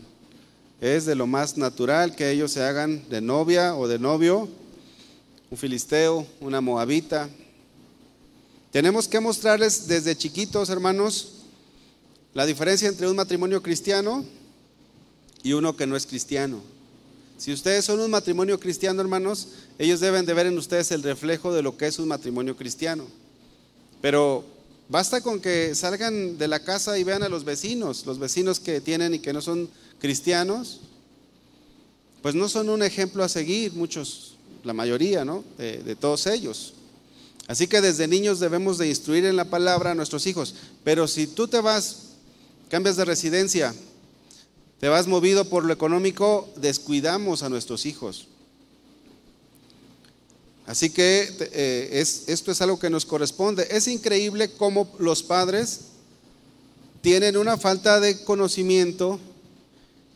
[0.80, 4.48] Es de lo más natural que ellos se hagan de novia o de novio,
[5.50, 7.30] un filisteo, una moabita,
[8.72, 11.34] tenemos que mostrarles desde chiquitos, hermanos,
[12.34, 14.26] la diferencia entre un matrimonio cristiano
[15.42, 16.62] y uno que no es cristiano.
[17.38, 21.54] Si ustedes son un matrimonio cristiano, hermanos, ellos deben de ver en ustedes el reflejo
[21.54, 23.06] de lo que es un matrimonio cristiano.
[24.02, 24.44] Pero
[24.90, 28.82] basta con que salgan de la casa y vean a los vecinos, los vecinos que
[28.82, 30.82] tienen y que no son cristianos,
[32.22, 35.44] pues no son un ejemplo a seguir, muchos, la mayoría, ¿no?
[35.58, 36.74] De, de todos ellos.
[37.48, 40.56] Así que desde niños debemos de instruir en la palabra a nuestros hijos.
[40.84, 41.98] Pero si tú te vas,
[42.70, 43.74] cambias de residencia,
[44.80, 48.28] te vas movido por lo económico, descuidamos a nuestros hijos.
[50.66, 53.66] Así que eh, esto es algo que nos corresponde.
[53.72, 55.80] Es increíble cómo los padres
[57.02, 59.22] tienen una falta de conocimiento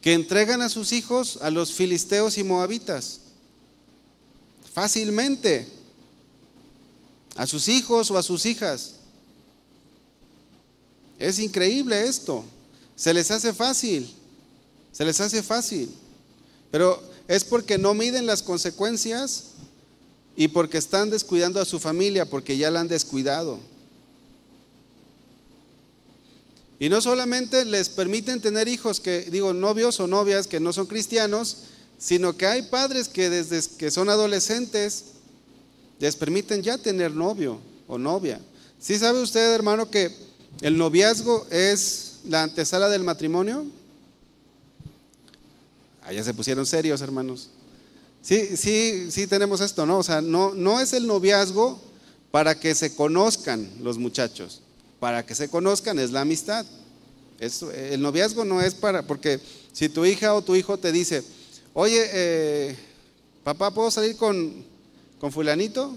[0.02, 3.22] que entregan a sus hijos a los filisteos y moabitas.
[4.74, 5.68] Fácilmente
[7.42, 8.98] a sus hijos o a sus hijas.
[11.18, 12.46] Es increíble esto.
[12.96, 14.14] Se les hace fácil.
[14.92, 15.90] Se les hace fácil.
[16.70, 19.46] Pero es porque no miden las consecuencias
[20.36, 23.58] y porque están descuidando a su familia, porque ya la han descuidado.
[26.78, 30.86] Y no solamente les permiten tener hijos que, digo, novios o novias que no son
[30.86, 31.58] cristianos,
[31.98, 35.06] sino que hay padres que desde que son adolescentes
[36.02, 38.42] les permiten ya tener novio o novia.
[38.80, 40.12] ¿Sí sabe usted, hermano, que
[40.62, 43.68] el noviazgo es la antesala del matrimonio?
[46.02, 47.50] Allá se pusieron serios, hermanos.
[48.24, 50.00] Sí, sí, sí tenemos esto, ¿no?
[50.00, 51.80] O sea, no, no es el noviazgo
[52.32, 54.62] para que se conozcan los muchachos.
[55.00, 56.66] Para que se conozcan es la amistad.
[57.40, 59.40] el noviazgo no es para, porque
[59.72, 61.24] si tu hija o tu hijo te dice,
[61.76, 62.76] oye, eh,
[63.44, 64.72] papá, ¿puedo salir con,
[65.22, 65.94] con fulanito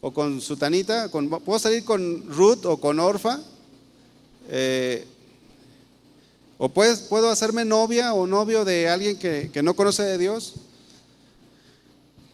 [0.00, 3.40] o con sutanita, con, puedo salir con Ruth o con Orfa,
[4.50, 5.06] eh,
[6.58, 10.54] o puedo hacerme novia o novio de alguien que, que no conoce de Dios.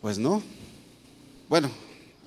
[0.00, 0.42] Pues no.
[1.50, 1.70] Bueno,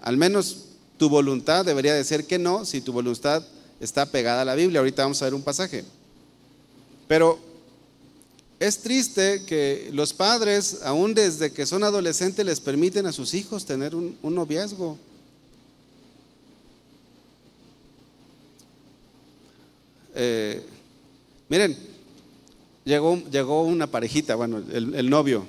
[0.04, 0.66] al menos
[0.98, 3.44] tu voluntad debería de ser que no, si tu voluntad
[3.80, 4.82] está pegada a la Biblia.
[4.82, 5.84] Ahorita vamos a ver un pasaje.
[7.08, 7.40] Pero
[8.64, 13.66] es triste que los padres, aún desde que son adolescentes, les permiten a sus hijos
[13.66, 14.98] tener un, noviazgo.
[20.16, 20.64] Eh,
[21.50, 21.76] miren,
[22.86, 25.46] llegó, llegó una parejita, bueno, el, novio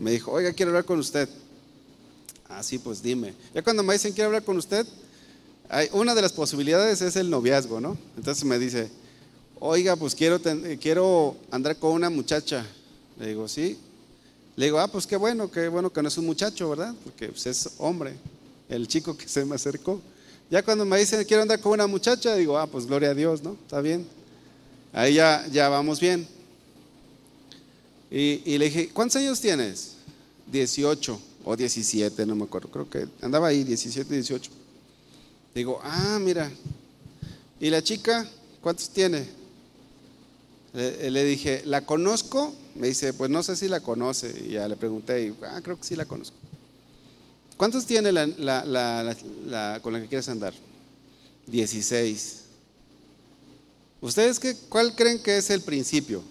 [0.00, 1.28] me dijo, oiga, quiero hablar con usted.
[2.48, 3.34] Ah, sí, pues dime.
[3.52, 4.86] Ya cuando me dicen quiero hablar con usted,
[5.68, 7.98] hay, una de las posibilidades es el noviazgo, ¿no?
[8.16, 8.88] Entonces me dice,
[9.64, 10.40] oiga, pues quiero,
[10.80, 12.66] quiero andar con una muchacha.
[13.18, 13.78] Le digo, sí.
[14.56, 16.94] Le digo, ah, pues qué bueno, qué bueno que no es un muchacho, ¿verdad?
[17.04, 18.14] Porque pues, es hombre,
[18.68, 20.00] el chico que se me acercó.
[20.50, 23.42] Ya cuando me dicen, quiero andar con una muchacha, digo, ah, pues gloria a Dios,
[23.42, 23.52] ¿no?
[23.52, 24.04] Está bien.
[24.92, 26.26] Ahí ya, ya vamos bien.
[28.10, 29.92] Y, y le dije, ¿cuántos años tienes?
[30.50, 34.50] 18 o 17, no me acuerdo, creo que andaba ahí, 17, 18.
[35.54, 36.50] Digo, ah, mira.
[37.60, 38.28] ¿Y la chica
[38.60, 39.41] cuántos tiene?
[40.72, 42.54] Le, dije, ¿la conozco?
[42.74, 44.34] Me dice, pues no sé si la conoce.
[44.46, 46.36] Y ya le pregunté, y, ah, creo que sí la conozco.
[47.56, 48.26] ¿Cuántos tiene la,
[49.82, 50.54] con la que quieres andar?
[51.46, 52.40] 16.
[54.00, 56.22] ¿Ustedes qué, cuál creen que es el principio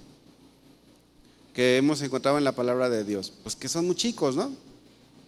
[1.53, 3.31] que hemos encontrado en la palabra de Dios?
[3.43, 4.51] Pues que son muy chicos, ¿no?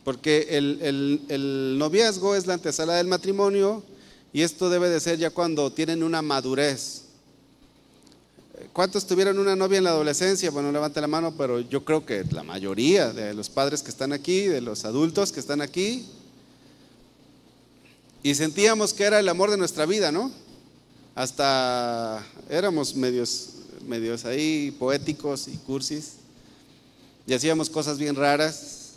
[0.04, 3.84] Porque el, el noviazgo es la antesala del matrimonio
[4.34, 7.03] y esto debe de ser ya cuando tienen una madurez.
[8.72, 10.50] ¿Cuántos tuvieron una novia en la adolescencia?
[10.50, 14.14] Bueno, levante la mano, pero yo creo que la mayoría de los padres que están
[14.14, 16.06] aquí, de los adultos que están aquí,
[18.22, 20.32] y sentíamos que era el amor de nuestra vida, ¿no?
[21.14, 23.50] Hasta éramos medios,
[23.86, 26.14] medios ahí poéticos y cursis,
[27.28, 28.94] y hacíamos cosas bien raras.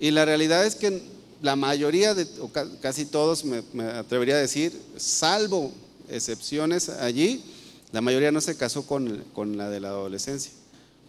[0.00, 1.02] Y la realidad es que
[1.40, 5.72] la mayoría, de, o casi todos, me atrevería a decir, salvo
[6.08, 7.44] excepciones allí,
[7.92, 9.24] la mayoría no se casó con,
[9.56, 10.52] la de la adolescencia,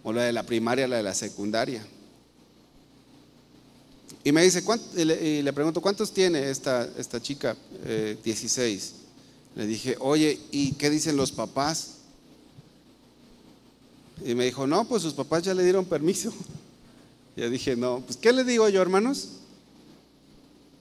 [0.04, 1.86] o la de la primaria, la de la secundaria.
[4.24, 4.63] Y me dice,
[4.96, 7.56] y le, pregunto, ¿cuántos tiene esta, esta chica?
[8.24, 8.84] 16.
[8.84, 9.02] Eh,
[9.56, 11.98] le dije, oye, ¿y qué dicen los papás?
[14.24, 16.34] Y me dijo, no, pues sus papás ya le dieron permiso.
[17.34, 19.30] Y dije, no, pues ¿qué le digo yo, hermanos?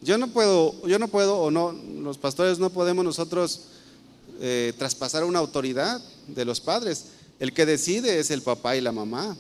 [0.02, 3.68] Yo no puedo, yo no puedo, o no, los pastores no podemos nosotros
[4.40, 7.04] eh, traspasar una autoridad de los padres.
[7.38, 9.36] El que decide es el papá y la mamá.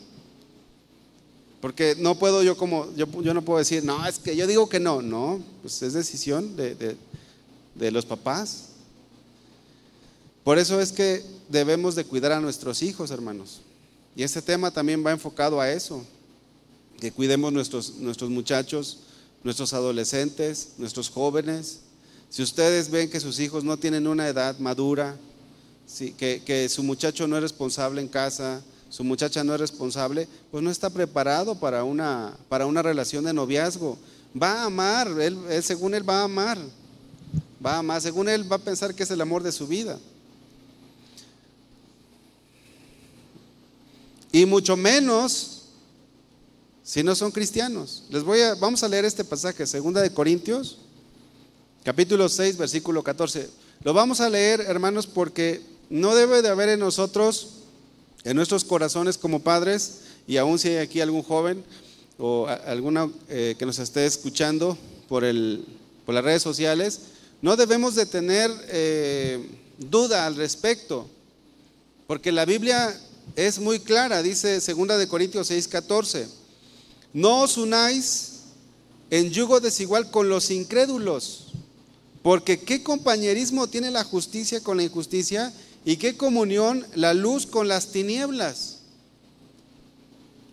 [1.60, 4.80] Porque no puedo yo como, yo, no puedo decir, no, es que yo digo que
[4.80, 6.96] no, no, pues es decisión de,
[7.74, 8.68] de los papás.
[10.44, 13.60] Por eso es que debemos de cuidar a nuestros hijos, hermanos.
[14.16, 16.04] Y este tema también va enfocado a eso,
[16.98, 18.98] que cuidemos nuestros, nuestros muchachos,
[19.42, 21.80] nuestros adolescentes, nuestros jóvenes,
[22.30, 25.16] si ustedes ven que sus hijos no tienen una edad madura,
[26.16, 30.70] que, su muchacho no es responsable en casa, su muchacha no es responsable, pues no
[30.70, 33.98] está preparado para una, para una relación de noviazgo.
[34.40, 36.56] Va a amar, él, según él va a amar,
[37.64, 39.98] va a amar, según él va a pensar que es el amor de su vida.
[44.30, 45.62] Y mucho menos
[46.84, 48.04] si no son cristianos.
[48.08, 50.78] Les voy a, vamos a leer este pasaje, segunda de Corintios
[51.84, 53.48] capítulo 6, versículo 14.
[53.82, 57.48] Lo vamos a leer, hermanos, porque no debe de haber en nosotros,
[58.24, 61.64] en nuestros corazones como padres, y aún si hay aquí algún joven
[62.18, 64.76] o alguna eh, que nos esté escuchando
[65.08, 65.64] por, el,
[66.04, 67.00] por las redes sociales,
[67.42, 69.44] no debemos de tener eh,
[69.78, 71.08] duda al respecto,
[72.06, 72.94] porque la Biblia
[73.36, 76.28] es muy clara, dice 2 de Corintios 6, 14,
[77.14, 78.40] no os unáis
[79.10, 81.49] en yugo desigual con los incrédulos.
[82.22, 85.52] Porque qué compañerismo tiene la justicia con la injusticia
[85.84, 88.80] y qué comunión la luz con las tinieblas.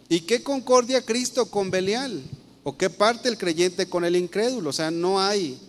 [0.10, 2.24] Y qué concordia Cristo con Belial.
[2.64, 4.70] O qué parte el creyente con el incrédulo.
[4.70, 5.60] O sea, no hay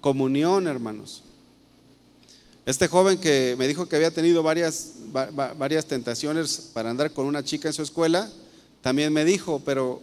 [0.00, 1.22] comunión, hermanos.
[2.66, 7.42] Este joven que me dijo que había tenido varias, varias tentaciones para andar con una
[7.42, 8.30] chica en su escuela,
[8.82, 10.02] también me dijo, pero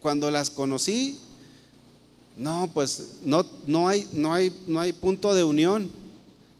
[0.00, 1.18] cuando las conocí,
[2.36, 5.90] no, pues no, no, hay, no, hay, no hay punto de unión.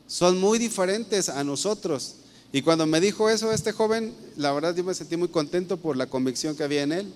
[0.07, 2.16] Son muy diferentes a nosotros.
[2.53, 5.97] Y cuando me dijo eso este joven, la verdad yo me sentí muy contento por
[5.97, 7.14] la convicción que había en él.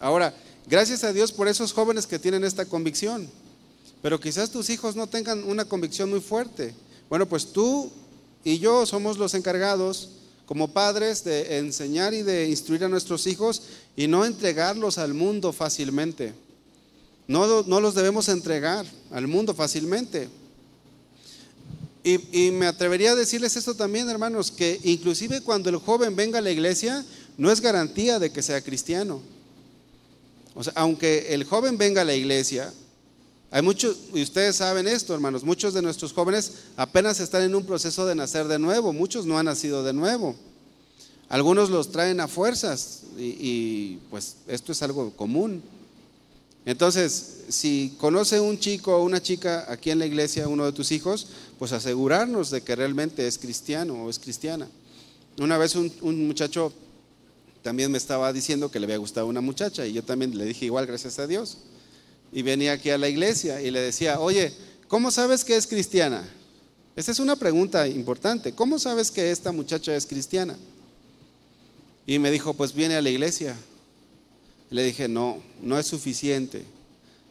[0.00, 0.34] Ahora,
[0.66, 3.28] gracias a Dios por esos jóvenes que tienen esta convicción.
[4.02, 6.74] Pero quizás tus hijos no tengan una convicción muy fuerte.
[7.08, 7.92] Bueno, pues tú
[8.42, 10.08] y yo somos los encargados
[10.46, 13.62] como padres de enseñar y de instruir a nuestros hijos
[13.96, 16.32] y no entregarlos al mundo fácilmente.
[17.28, 20.28] No, no los debemos entregar al mundo fácilmente.
[22.04, 26.40] Y, y, me atrevería a decirles esto también, hermanos, que inclusive cuando el joven venga
[26.40, 27.04] a la iglesia,
[27.38, 29.22] no es garantía de que sea cristiano.
[30.54, 32.72] O sea, aunque el joven venga a la iglesia,
[33.52, 37.66] hay muchos, y ustedes saben esto, hermanos, muchos de nuestros jóvenes apenas están en un
[37.66, 40.34] proceso de nacer de nuevo, muchos no han nacido de nuevo.
[41.28, 45.62] Algunos los traen a fuerzas y, pues esto es algo común.
[46.64, 50.90] Entonces, si conoce un chico o una chica aquí en la iglesia, uno de tus
[50.90, 51.26] hijos,
[51.58, 54.66] pues asegurarnos de que realmente es cristiano o es cristiana.
[55.38, 56.72] Una vez un, un muchacho
[57.60, 60.64] también me estaba diciendo que le había gustado una muchacha y yo también le dije
[60.64, 61.58] igual, gracias a Dios.
[62.32, 64.52] Y venía aquí a la iglesia y le decía, oye,
[64.88, 66.26] ¿cómo sabes que es cristiana?
[66.96, 68.52] Esa es una pregunta importante.
[68.52, 70.56] ¿Cómo sabes que esta muchacha es cristiana?
[72.06, 73.56] Y me dijo, pues viene a la iglesia.
[74.70, 76.64] le dije, no, no es suficiente.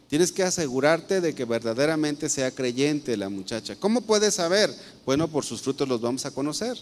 [0.08, 3.76] Tienes que asegurarte de que verdaderamente sea creyente la muchacha.
[3.76, 4.70] ¿Cómo puedes saber?
[5.06, 6.76] Bueno, por sus frutos los vamos a conocer.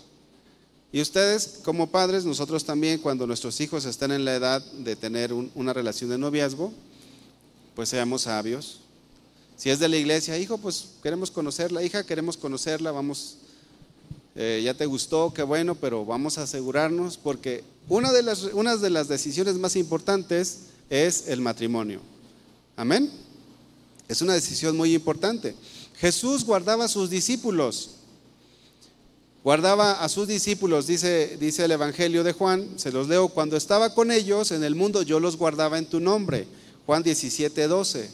[0.93, 5.33] Y ustedes como padres, nosotros también cuando nuestros hijos están en la edad de tener
[5.33, 6.73] una relación de noviazgo,
[7.75, 8.81] pues seamos sabios.
[9.57, 13.37] Si es de la iglesia, hijo, pues queremos conocerla, hija, queremos conocerla, vamos,
[14.35, 18.43] eh, ya te gustó, qué bueno, pero vamos a asegurarnos porque una de, las,
[18.81, 22.01] de las decisiones más importantes es el matrimonio.
[22.77, 23.11] Amén.
[24.09, 25.55] Es una decisión muy importante.
[25.97, 27.97] Jesús guardaba a sus discípulos
[29.43, 33.95] guardaba a sus discípulos, dice, dice el Evangelio de Juan, se los leo, cuando estaba
[33.95, 36.47] con ellos en el mundo yo los guardaba en tu nombre,
[36.91, 38.11] Juan 17, 12.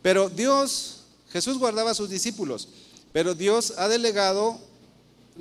[0.00, 0.98] Pero Dios,
[1.32, 2.68] Jesús guardaba a sus discípulos,
[3.12, 4.60] pero Dios ha delegado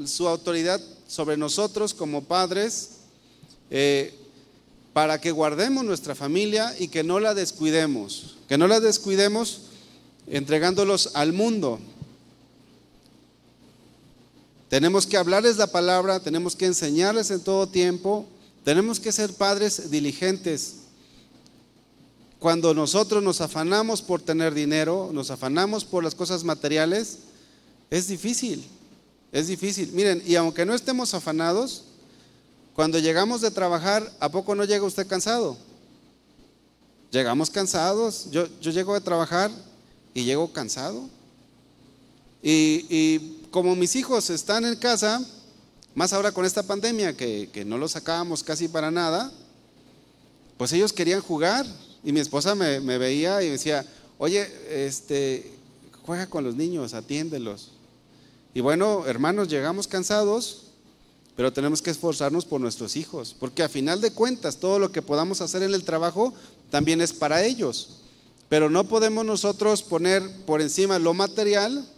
[0.08, 2.90] su autoridad sobre nosotros como padres
[3.70, 4.16] eh,
[4.94, 9.62] para que guardemos nuestra familia y que no la descuidemos, que no la descuidemos
[10.26, 11.80] entregándolos al mundo,
[14.70, 18.26] tenemos que hablarles la palabra, tenemos que enseñarles en todo tiempo,
[18.64, 20.78] tenemos que ser padres diligentes.
[22.46, 27.18] Cuando nosotros nos afanamos por tener dinero, nos afanamos por las cosas materiales,
[27.90, 28.64] es difícil,
[29.32, 29.92] es difícil.
[29.94, 31.86] Miren, y aunque no estemos afanados,
[32.76, 35.58] cuando llegamos de trabajar, ¿a poco no llega usted cansado?
[37.10, 38.30] Llegamos cansados.
[38.30, 39.50] Yo, yo llego de trabajar
[40.14, 41.10] y llego cansado.
[42.44, 45.20] Y, y como mis hijos están en casa,
[45.96, 49.32] más ahora con esta pandemia que, no los sacábamos casi para nada,
[50.60, 51.66] pues ellos querían jugar
[52.06, 53.84] y mi esposa me, veía y decía,
[54.20, 55.52] oye, este,
[56.04, 57.72] juega con los niños, atiéndelos.
[58.54, 60.68] Y bueno, hermanos, llegamos cansados,
[61.36, 65.02] pero tenemos que esforzarnos por nuestros hijos, porque a final de cuentas todo lo que
[65.02, 66.32] podamos hacer en el trabajo
[66.70, 68.02] también es para ellos.
[68.50, 71.90] Pero no podemos nosotros poner por encima lo material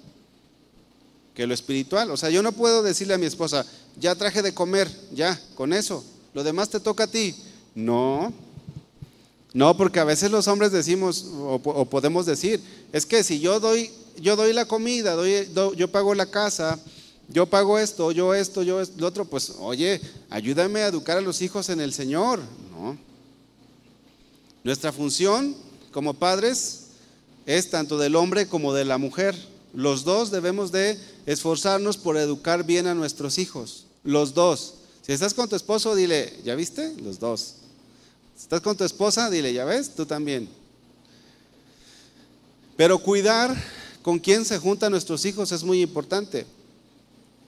[1.36, 2.10] que lo espiritual.
[2.12, 3.66] O sea, yo no puedo decirle a mi esposa,
[4.00, 6.02] ya traje de comer, ya, con eso,
[6.34, 7.36] lo demás te toca a ti.
[7.76, 8.34] No,
[9.58, 12.62] no, porque a veces los hombres decimos o, podemos decir,
[12.94, 13.90] es que si yo doy,
[14.22, 16.80] yo doy la comida, doy, yo pago la casa,
[17.28, 20.00] yo pago esto, yo esto, yo lo otro, pues oye,
[20.30, 22.40] ayúdame a educar a los hijos en el Señor.
[22.70, 23.00] No.
[24.64, 25.56] Nuestra función
[25.92, 26.90] como padres
[27.48, 29.36] es tanto del hombre como de la mujer.
[29.74, 33.88] Los dos debemos de esforzarnos por educar bien a nuestros hijos.
[34.04, 34.76] Los dos.
[35.02, 36.94] Si estás con tu esposo, dile, ¿ya viste?
[37.02, 37.56] Los dos.
[38.38, 39.96] Estás con tu esposa, dile, ¿ya ves?
[39.96, 40.48] Tú también.
[42.76, 43.56] Pero cuidar
[44.04, 46.46] con quién se juntan nuestros hijos es muy importante.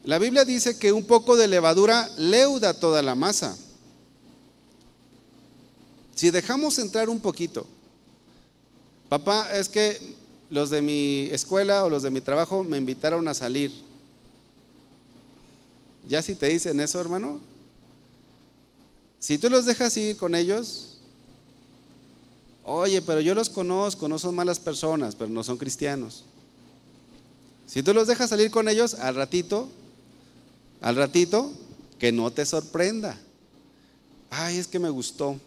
[0.04, 3.56] La Biblia dice que un poco de levadura leuda toda la masa.
[6.16, 7.68] Si dejamos entrar un poquito,
[9.08, 10.18] papá, es que
[10.50, 13.72] los de mi escuela o los de mi trabajo me invitaron a salir.
[16.08, 17.40] ¿Ya si te dicen eso, hermano?
[19.20, 20.98] Si tú los dejas ir con ellos,
[22.64, 26.24] oye, pero yo los conozco, no son malas personas, pero no son cristianos.
[27.68, 29.70] Si tú los dejas salir con ellos, al ratito,
[30.82, 31.52] al ratito,
[32.00, 33.20] que no te sorprenda.
[34.30, 35.38] Ay, es que me gustó.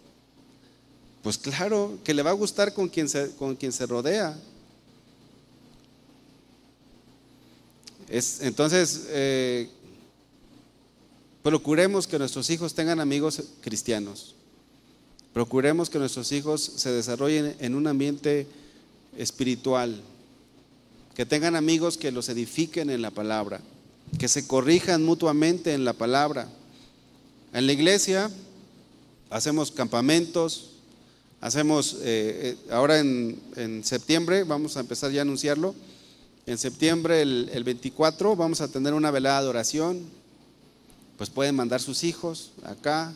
[1.23, 4.39] Pues claro, que le va a gustar con quien se, con quien se rodea.
[8.41, 9.70] entonces, eh,
[11.43, 14.34] procuremos que nuestros hijos tengan amigos cristianos.
[15.32, 18.47] Procuremos que nuestros hijos se desarrollen en un ambiente
[19.16, 20.01] espiritual.
[21.14, 23.61] Que tengan amigos que los edifiquen en la palabra.
[24.18, 26.49] Que se corrijan mutuamente en la palabra.
[27.53, 28.30] En la iglesia
[29.30, 30.70] hacemos campamentos.
[31.40, 35.74] Hacemos, eh, eh, ahora en septiembre, vamos a empezar ya a anunciarlo
[36.47, 40.22] En septiembre, el, 24, vamos a tener una velada de oración.
[41.23, 43.14] Pues pueden mandar sus hijos acá.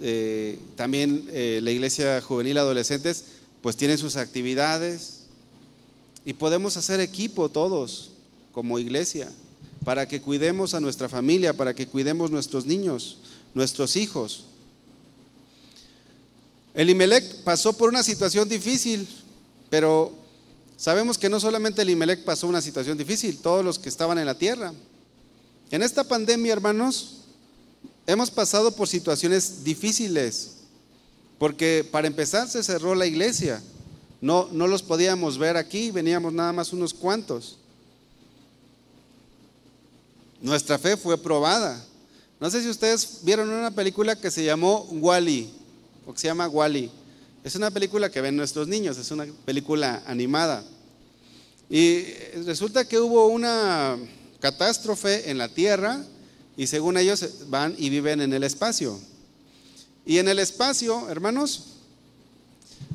[0.00, 3.26] Eh, también eh, la iglesia juvenil adolescentes,
[3.62, 5.20] pues tienen sus actividades.
[6.24, 8.10] Y podemos hacer equipo todos
[8.50, 9.30] como iglesia
[9.84, 13.18] para que cuidemos a nuestra familia, para que cuidemos nuestros niños,
[13.54, 14.46] nuestros hijos.
[16.74, 19.06] Elimelech pasó por una situación difícil,
[19.70, 20.12] pero
[20.76, 24.36] sabemos que no solamente Elimelech pasó una situación difícil, todos los que estaban en la
[24.36, 24.72] tierra.
[25.70, 27.14] En esta pandemia, hermanos,
[28.08, 30.54] hemos pasado por situaciones difíciles,
[31.38, 33.62] porque para empezar se cerró la iglesia,
[34.22, 37.58] no, no los podíamos ver aquí, veníamos nada más unos cuantos.
[40.40, 41.84] Nuestra fe fue probada.
[42.40, 45.52] No sé si ustedes vieron una película que se llamó Wally,
[46.06, 46.90] o que se llama Wally.
[47.44, 50.64] Es una película que ven nuestros niños, es una película animada.
[51.68, 52.04] Y
[52.46, 53.98] resulta que hubo una
[54.40, 56.02] catástrofe en la Tierra
[56.58, 58.98] y según ellos van y viven en el espacio.
[60.04, 61.76] Y en el espacio, hermanos,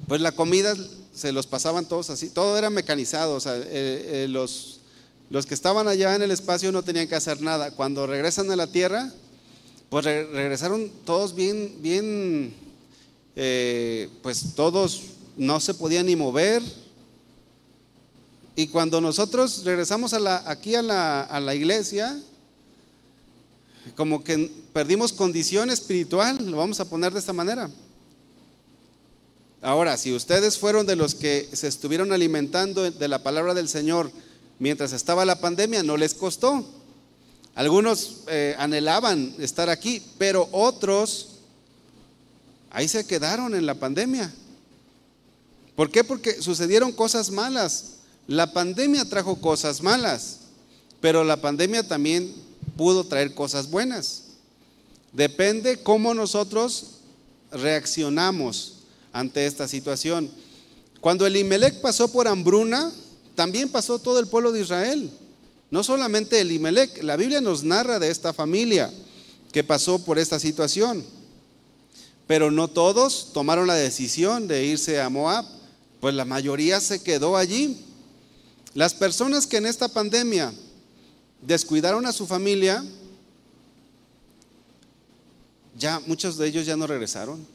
[0.05, 0.75] pues la comida
[1.15, 4.81] se los pasaban todos así, todo era mecanizado, o sea, eh, eh, los,
[5.29, 7.71] los que estaban allá en el espacio no tenían que hacer nada.
[7.71, 9.09] Cuando regresan a la Tierra,
[9.89, 12.53] pues regresaron todos bien, bien,
[13.37, 15.03] eh, pues todos
[15.37, 16.61] no se podían ni mover.
[18.57, 22.19] Y cuando nosotros regresamos aquí a la, a la iglesia,
[23.95, 27.69] como que perdimos condición espiritual, lo vamos a poner de esta manera.
[29.61, 34.11] Ahora, si ustedes fueron de los que se estuvieron alimentando de la palabra del Señor
[34.59, 36.65] mientras estaba la pandemia, no les costó.
[37.55, 41.29] Algunos eh, anhelaban estar aquí, pero otros
[42.71, 44.33] ahí se quedaron en la pandemia.
[45.75, 46.03] ¿Por qué?
[46.03, 47.93] Porque sucedieron cosas malas.
[48.27, 50.39] La pandemia trajo cosas malas,
[50.99, 52.33] pero la pandemia también
[52.75, 54.23] pudo traer cosas buenas.
[55.11, 56.85] Depende cómo nosotros
[57.51, 58.73] reaccionamos
[59.11, 60.29] ante esta situación.
[60.99, 62.91] Cuando Elimelech pasó por hambruna,
[63.35, 65.11] también pasó todo el pueblo de Israel.
[65.69, 68.91] No solamente Elimelech, la Biblia nos narra de esta familia
[69.51, 71.03] que pasó por esta situación.
[72.25, 75.45] Pero no todos tomaron la decisión de irse a Moab,
[75.99, 77.77] pues la mayoría se quedó allí.
[78.73, 80.53] Las personas que en esta pandemia
[81.45, 82.83] descuidaron a su familia,
[85.77, 87.45] ya muchos de ellos ya no regresaron.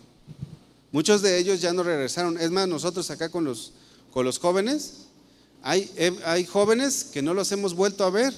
[0.93, 2.39] Muchos de ellos ya no regresaron.
[2.39, 3.73] Es más, nosotros acá con los,
[4.13, 5.07] con los jóvenes,
[5.63, 5.91] hay,
[6.25, 8.35] hay jóvenes que no los hemos vuelto a ver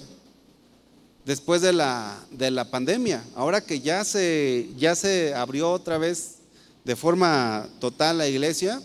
[1.25, 3.25] después de la, de la pandemia.
[3.35, 6.37] Ahora que ya se, ya se abrió otra vez
[6.85, 8.81] de forma total la iglesia,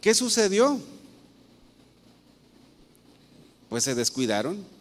[0.00, 0.78] ¿qué sucedió?
[3.68, 4.77] Pues se descuidaron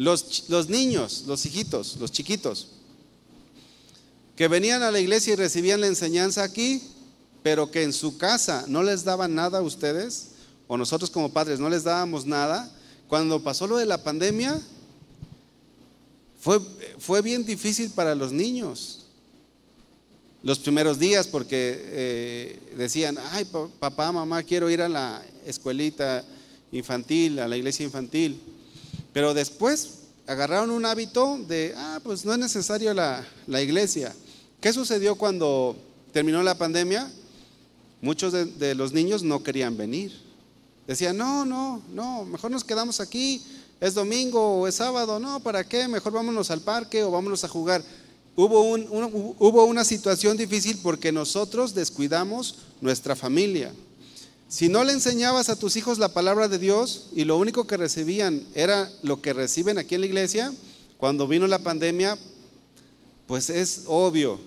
[0.00, 2.68] los, niños, los hijitos, los chiquitos,
[4.34, 6.82] que venían a la iglesia y recibían la enseñanza aquí,
[7.42, 10.28] pero que en su casa no les daban nada a ustedes,
[10.68, 12.74] o nosotros como padres no les dábamos nada,
[13.08, 14.58] cuando pasó lo de la pandemia,
[16.40, 16.60] fue,
[16.98, 19.04] fue bien difícil para los niños.
[20.42, 23.46] Los primeros días, porque eh, decían, ay,
[23.78, 26.24] papá, mamá, quiero ir a la escuelita
[26.72, 28.40] infantil, a la iglesia infantil.
[29.12, 33.24] Pero después agarraron un hábito de, ah, pues no es necesario la,
[33.60, 34.14] iglesia.
[34.60, 35.76] ¿Qué sucedió cuando
[36.12, 37.10] terminó la pandemia?
[38.00, 40.12] Muchos de, los niños no querían venir.
[40.86, 43.42] Decían, no, no, no, mejor nos quedamos aquí,
[43.80, 45.88] es domingo o es sábado, no, ¿para qué?
[45.88, 47.82] Mejor vámonos al parque o vámonos a jugar.
[48.36, 53.72] Hubo, hubo una situación difícil porque nosotros descuidamos nuestra familia.
[54.50, 57.76] Si no le enseñabas a tus hijos la palabra de Dios y lo único que
[57.76, 60.52] recibían era lo que reciben aquí en la iglesia,
[60.96, 62.18] cuando vino la pandemia,
[63.28, 64.40] pues es obvio,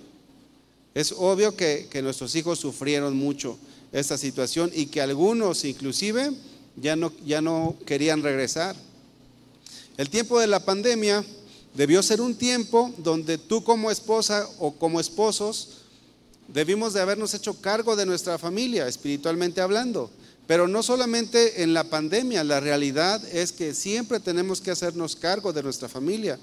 [0.94, 3.58] es obvio que, nuestros hijos sufrieron mucho
[3.94, 6.32] esta situación y que algunos inclusive
[6.76, 8.76] ya no, ya no querían regresar.
[9.96, 11.24] El tiempo de la pandemia
[11.76, 15.83] debió ser un tiempo donde tú como esposa o como esposos
[16.48, 20.10] debimos de habernos hecho cargo de nuestra familia, espiritualmente hablando.
[20.48, 25.54] Pero no solamente en la pandemia, la realidad es que siempre tenemos que hacernos cargo
[25.54, 26.38] de nuestra familia.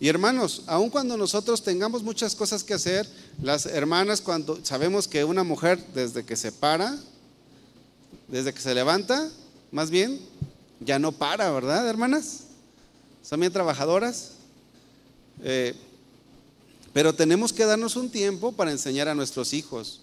[0.00, 3.06] Y hermanos, aun cuando nosotros tengamos muchas cosas que hacer,
[3.42, 6.98] las hermanas cuando sabemos que una mujer desde que se para,
[8.26, 9.30] desde que se levanta,
[9.70, 10.18] más bien,
[10.80, 12.44] ya no para, ¿verdad, hermanas?
[13.22, 14.32] Son bien trabajadoras.
[15.44, 15.74] Eh,
[16.92, 20.00] pero tenemos que darnos un tiempo para enseñar a nuestros hijos,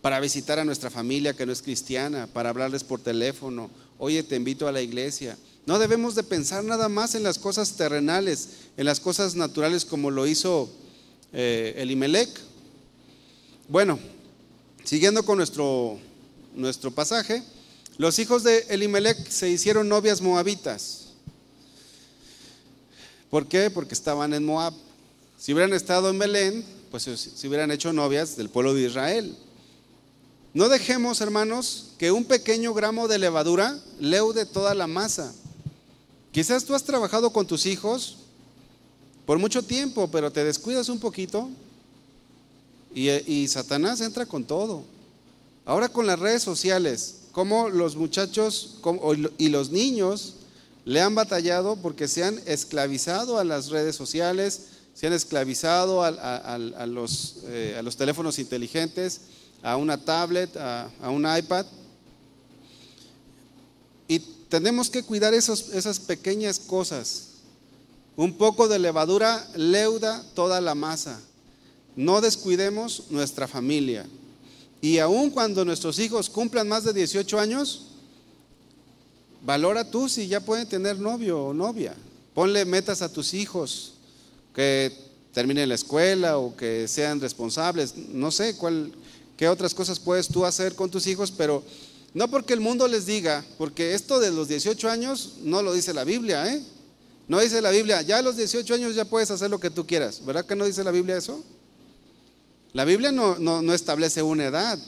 [0.00, 3.70] para visitar a nuestra familia que no es cristiana, para hablarles por teléfono.
[3.98, 5.36] Oye, te invito a la iglesia.
[5.66, 10.10] No debemos de pensar nada más en las cosas terrenales, en las cosas naturales como
[10.10, 10.70] lo hizo
[11.32, 12.28] eh, Elimelech.
[13.68, 13.98] Bueno,
[14.84, 15.98] siguiendo con nuestro,
[16.54, 17.42] nuestro pasaje,
[17.96, 21.12] los hijos de Elimelech se hicieron novias moabitas.
[23.30, 23.70] ¿Por qué?
[23.70, 24.74] Porque estaban en Moab.
[25.44, 29.36] Si hubieran estado en Belén, pues se hubieran hecho novias del pueblo de Israel.
[30.54, 35.34] No dejemos, hermanos, que un pequeño gramo de levadura leude toda la masa.
[36.32, 38.16] Quizás tú has trabajado con tus hijos
[39.26, 41.50] por mucho tiempo, pero te descuidas un poquito
[42.94, 44.82] y, Satanás entra con todo.
[45.66, 48.78] Ahora con las redes sociales, como los muchachos
[49.36, 50.36] y los niños
[50.86, 56.58] le han batallado porque se han esclavizado a las redes sociales, se han esclavizado a,
[56.86, 59.22] los, eh, a los, teléfonos inteligentes,
[59.62, 61.66] a una tablet, a, un iPad.
[64.06, 67.30] Y tenemos que cuidar esas pequeñas cosas.
[68.16, 71.20] Un poco de levadura leuda toda la masa.
[71.96, 74.06] No descuidemos nuestra familia.
[74.80, 77.86] Y aun cuando nuestros hijos cumplan más de 18 años,
[79.42, 81.96] valora tú si ya pueden tener novio o novia.
[82.34, 83.93] Ponle metas a tus hijos,
[84.54, 84.92] que
[85.32, 87.96] terminen la escuela o que sean responsables.
[87.96, 88.92] No sé cuál,
[89.36, 91.62] qué otras cosas puedes tú hacer con tus hijos, pero
[92.14, 95.92] no porque el mundo les diga, porque esto de los 18 años no lo dice
[95.92, 96.62] la Biblia, ¿eh?
[97.26, 99.86] No dice la Biblia, ya a los 18 años ya puedes hacer lo que tú
[99.86, 100.24] quieras.
[100.24, 101.42] ¿Verdad que no dice la Biblia eso?
[102.74, 104.78] La Biblia no, no, establece una edad.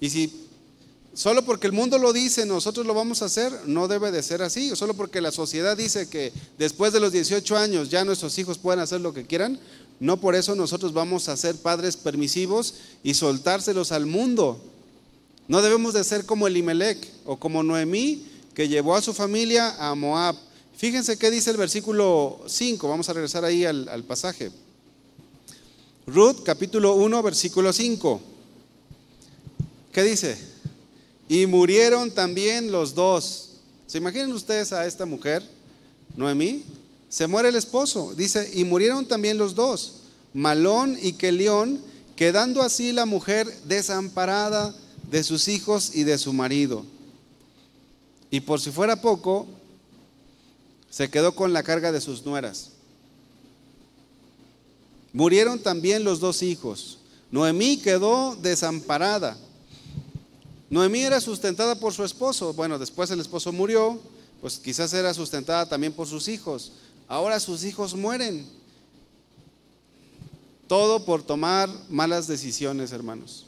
[0.00, 0.48] Y si
[1.14, 4.42] solo porque el mundo lo dice, nosotros lo vamos a hacer, no debe de ser
[4.42, 4.74] así.
[4.76, 8.80] Solo porque la sociedad dice que después de los 18 años ya nuestros hijos pueden
[8.80, 9.58] hacer lo que quieran,
[9.98, 14.60] no por eso nosotros vamos a ser padres permisivos y soltárselos al mundo.
[15.48, 19.94] No debemos de ser como Elimelech o como Noemí, que llevó a su familia a
[19.94, 20.36] Moab.
[20.76, 24.50] Fíjense qué dice el versículo 5, vamos a regresar ahí al, al pasaje.
[26.06, 28.20] Ruth capítulo 1, versículo 5.
[29.92, 30.49] ¿Qué dice?
[31.30, 33.50] Y murieron también los dos.
[33.86, 35.48] ¿Se imaginan ustedes a esta mujer,
[36.16, 36.64] Noemí?
[37.08, 38.14] Se muere el esposo.
[38.16, 40.00] Dice, y murieron también los dos,
[40.34, 41.80] Malón y Kelión,
[42.16, 44.74] quedando así la mujer desamparada
[45.08, 46.84] de sus hijos y de su marido.
[48.32, 49.46] Y por si fuera poco,
[50.90, 52.70] se quedó con la carga de sus nueras.
[55.12, 56.98] Murieron también los dos hijos.
[57.30, 59.36] Noemí quedó desamparada.
[60.70, 62.54] Noemí era sustentada por su esposo.
[62.54, 64.00] Bueno, después el esposo murió,
[64.40, 66.72] pues quizás era sustentada también por sus hijos.
[67.08, 68.46] Ahora sus hijos mueren.
[70.68, 73.46] Todo por tomar malas decisiones, hermanos.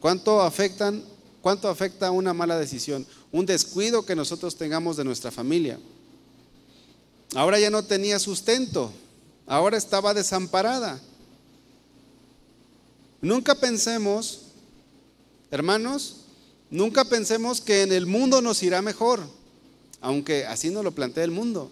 [0.00, 1.04] ¿Cuánto afectan?
[1.42, 3.06] ¿Cuánto afecta una mala decisión?
[3.30, 5.78] Un descuido que nosotros tengamos de nuestra familia.
[7.34, 8.90] Ahora ya no tenía sustento,
[9.46, 10.98] ahora estaba desamparada.
[13.20, 14.42] Nunca pensemos,
[15.50, 16.24] hermanos,
[16.70, 19.20] nunca pensemos que en el mundo nos irá mejor,
[20.00, 21.70] aunque así no lo plantea el mundo.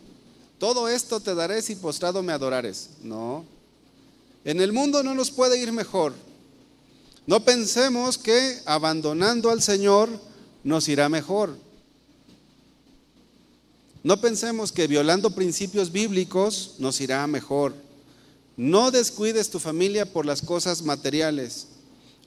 [0.59, 2.91] Todo esto te daré si postrado me adorares.
[3.03, 3.45] No,
[4.45, 6.15] en el mundo no nos puede ir mejor.
[7.27, 10.09] No pensemos que abandonando al Señor
[10.63, 11.57] nos irá mejor.
[14.05, 17.75] No pensemos que violando principios bíblicos nos irá mejor.
[18.57, 21.67] No descuides tu familia por las cosas materiales.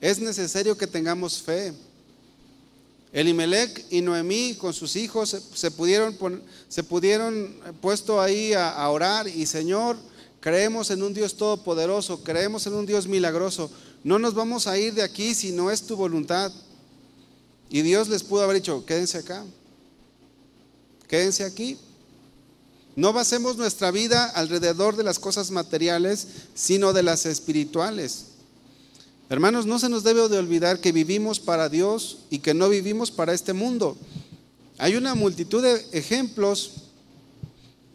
[0.00, 1.72] Es necesario que tengamos fe.
[3.12, 6.16] Elimelech y Noemí con sus hijos se pudieron,
[6.68, 9.96] se pudieron puesto ahí a, a orar y Señor,
[10.40, 13.70] creemos en un Dios todopoderoso, creemos en un Dios milagroso.
[14.04, 16.52] No nos vamos a ir de aquí si no es tu voluntad.
[17.68, 19.44] Y Dios les pudo haber dicho, quédense acá.
[21.06, 21.76] Quédense aquí.
[22.96, 28.26] No basemos nuestra vida alrededor de las cosas materiales, sino de las espirituales.
[29.30, 33.12] Hermanos, no se nos debe de olvidar que vivimos para Dios y que no vivimos
[33.12, 33.96] para este mundo.
[34.76, 36.72] Hay una multitud de ejemplos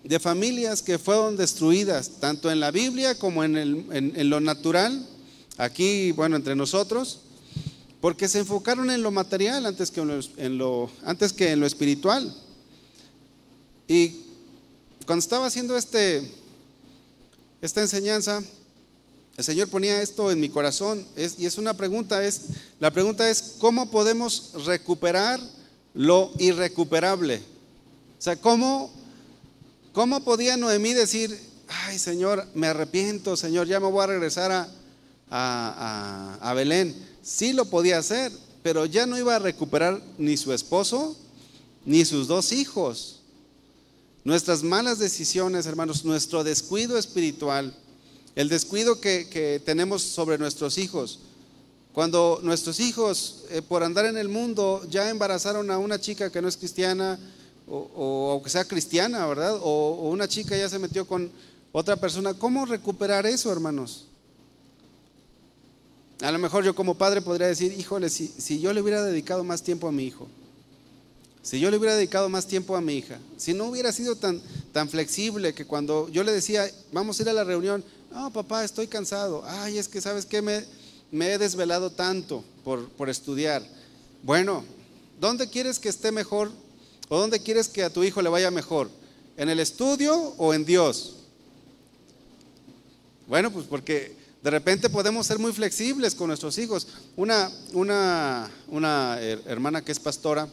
[0.06, 5.06] de familias que fueron destruidas, tanto en la Biblia como en, lo natural,
[5.58, 7.20] aquí, bueno, entre nosotros,
[8.00, 10.00] porque se enfocaron en lo material antes que
[10.38, 12.34] en lo, antes que en lo espiritual.
[13.90, 14.22] Y
[15.06, 16.32] cuando estaba haciendo este,
[17.62, 18.42] esta enseñanza,
[19.38, 22.42] el Señor ponía esto en mi corazón y es una pregunta, es,
[22.80, 25.40] la pregunta es, ¿cómo podemos recuperar
[25.94, 27.42] lo irrecuperable?
[28.18, 28.92] O sea, ¿cómo,
[29.92, 34.70] cómo podía Noemí decir, ay Señor, me arrepiento, Señor, ya me voy a regresar a,
[35.30, 36.96] a, a Belén?
[37.22, 38.32] Sí lo podía hacer,
[38.64, 41.18] pero ya no iba a recuperar ni su esposo
[41.86, 43.20] ni sus dos hijos.
[44.24, 47.76] nuestras malas decisiones, hermanos, nuestro descuido espiritual,
[48.36, 51.20] el descuido que, tenemos sobre nuestros hijos.
[51.94, 56.42] Cuando nuestros hijos, eh, por andar en el mundo, ya embarazaron a una chica que
[56.42, 57.18] no es cristiana,
[57.68, 59.56] o, aunque sea cristiana, ¿verdad?
[59.56, 61.32] O, o, una chica ya se metió con
[61.72, 62.34] otra persona.
[62.34, 64.06] ¿Cómo recuperar eso, hermanos?
[66.22, 69.44] A lo mejor yo como padre podría decir, híjole, si, si yo le hubiera dedicado
[69.44, 70.28] más tiempo a mi hijo,
[71.42, 74.42] si yo le hubiera dedicado más tiempo a mi hija, si no hubiera sido tan,
[74.74, 77.84] tan flexible que cuando yo le decía, vamos a ir a la reunión,
[78.16, 80.63] no, papá, estoy cansado, ay, es que sabes que me,
[81.11, 83.61] me he desvelado tanto por, por estudiar.
[84.24, 84.63] Bueno,
[85.20, 86.49] ¿dónde quieres que esté mejor
[87.09, 88.89] o dónde quieres que a tu hijo le vaya mejor?
[89.36, 91.18] ¿En el estudio o en Dios?
[93.28, 96.88] Bueno, pues porque de repente podemos ser muy flexibles con nuestros hijos.
[97.18, 100.47] Una, una, una hermana que es pastora,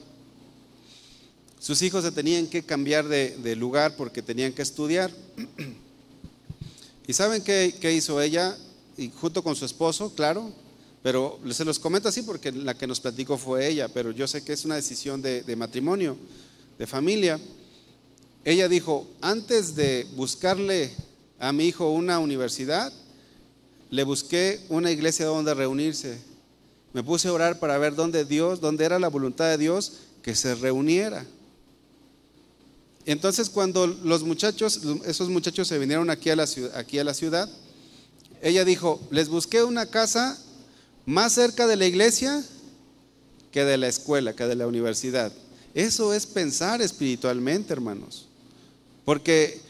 [1.61, 5.13] sus hijos se tenían que cambiar de, lugar porque tenían que estudiar.
[7.07, 8.57] ¿Y saben qué, hizo ella?
[8.97, 10.53] Y junto con su esposo, claro,
[11.03, 14.45] pero se los comento así porque la que nos platicó fue ella, pero yo sé
[14.45, 16.17] que es una decisión de, de matrimonio,
[16.79, 17.41] de familia.
[18.45, 20.93] Ella dijo, antes de buscarle
[21.39, 22.93] a mi hijo una universidad,
[23.91, 26.19] le busqué una iglesia donde reunirse.
[26.93, 30.35] Me puse a orar para ver dónde Dios, dónde era la voluntad de Dios que
[30.35, 31.27] se reuniera.
[33.07, 37.15] Entonces cuando los muchachos, esos muchachos se vinieron aquí a la ciudad, aquí a la
[37.15, 37.49] ciudad
[38.43, 40.37] ella dijo, les busqué una casa
[41.07, 42.45] más cerca de la iglesia
[43.53, 45.33] que de la escuela, que de la universidad.
[45.75, 48.27] Eso es pensar espiritualmente, hermanos.
[49.05, 49.61] Porque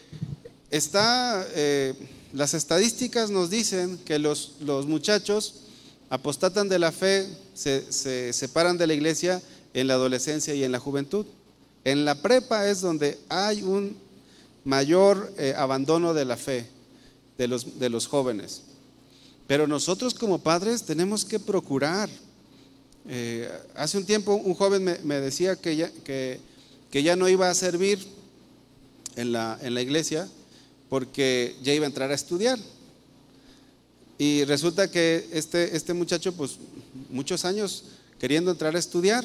[0.71, 1.47] está...
[1.55, 1.95] Eh,
[2.33, 5.65] las estadísticas nos dicen que los, los muchachos
[6.09, 9.43] apostatan de la fe, se, separan de la iglesia
[9.75, 11.27] en la adolescencia y en la juventud.
[11.85, 13.97] En la prepa es donde hay un
[14.65, 16.67] mayor eh, abandono de la fe
[17.39, 18.63] de los, de los, jóvenes.
[19.47, 22.09] Pero nosotros como padres tenemos que procurar.
[23.09, 26.39] Eh, hace un tiempo un joven me, decía que ya, que,
[26.91, 27.99] que ya, no iba a servir
[29.17, 30.29] en la, en la iglesia
[30.89, 32.59] porque ya iba a entrar a estudiar.
[34.19, 36.59] Y resulta que este, este muchacho, pues
[37.11, 37.85] muchos años
[38.21, 39.25] queriendo entrar a estudiar.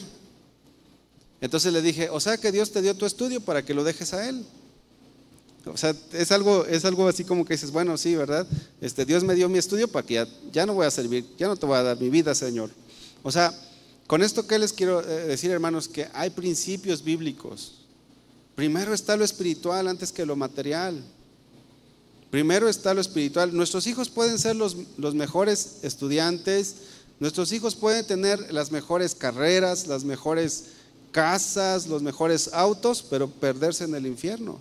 [1.41, 4.13] Entonces le dije, o sea que Dios te dio tu estudio para que lo dejes
[4.13, 4.45] a Él.
[5.65, 8.47] O sea, es algo, es algo así como que dices, bueno, sí, ¿verdad?
[8.81, 11.55] Este, Dios me dio mi estudio para que ya, no voy a servir, ya no
[11.55, 12.69] te voy a dar mi vida, Señor.
[13.23, 13.53] O sea,
[14.07, 17.73] con esto que les quiero eh, decir, hermanos, que hay principios bíblicos.
[18.55, 21.03] Primero está lo espiritual antes que lo material.
[22.29, 23.55] Primero está lo espiritual.
[23.55, 24.75] Nuestros hijos pueden ser los,
[25.13, 26.75] mejores estudiantes,
[27.19, 30.65] nuestros hijos pueden tener las mejores carreras, las mejores
[31.17, 34.59] casas, los mejores autos, pero perderse en el infierno.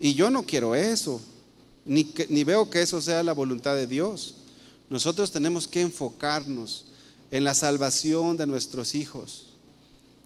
[0.00, 1.20] Y yo no quiero eso,
[1.84, 4.36] ni, ni veo que eso sea la voluntad de Dios.
[4.88, 6.86] Nosotros tenemos que enfocarnos
[7.30, 9.48] en la salvación de nuestros hijos.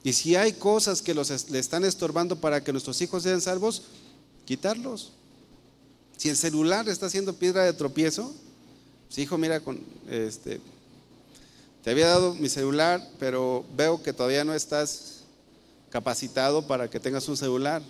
[0.04, 3.82] Y si hay cosas que los, le están estorbando para que nuestros hijos sean salvos,
[4.44, 5.10] quitarlos.
[6.16, 8.32] Si el celular está haciendo piedra de tropiezo,
[9.08, 10.60] pues hijo, mira, con, este,
[11.82, 15.24] te había dado mi celular, pero veo que todavía no estás
[15.90, 17.82] capacitado para que tengas un celular.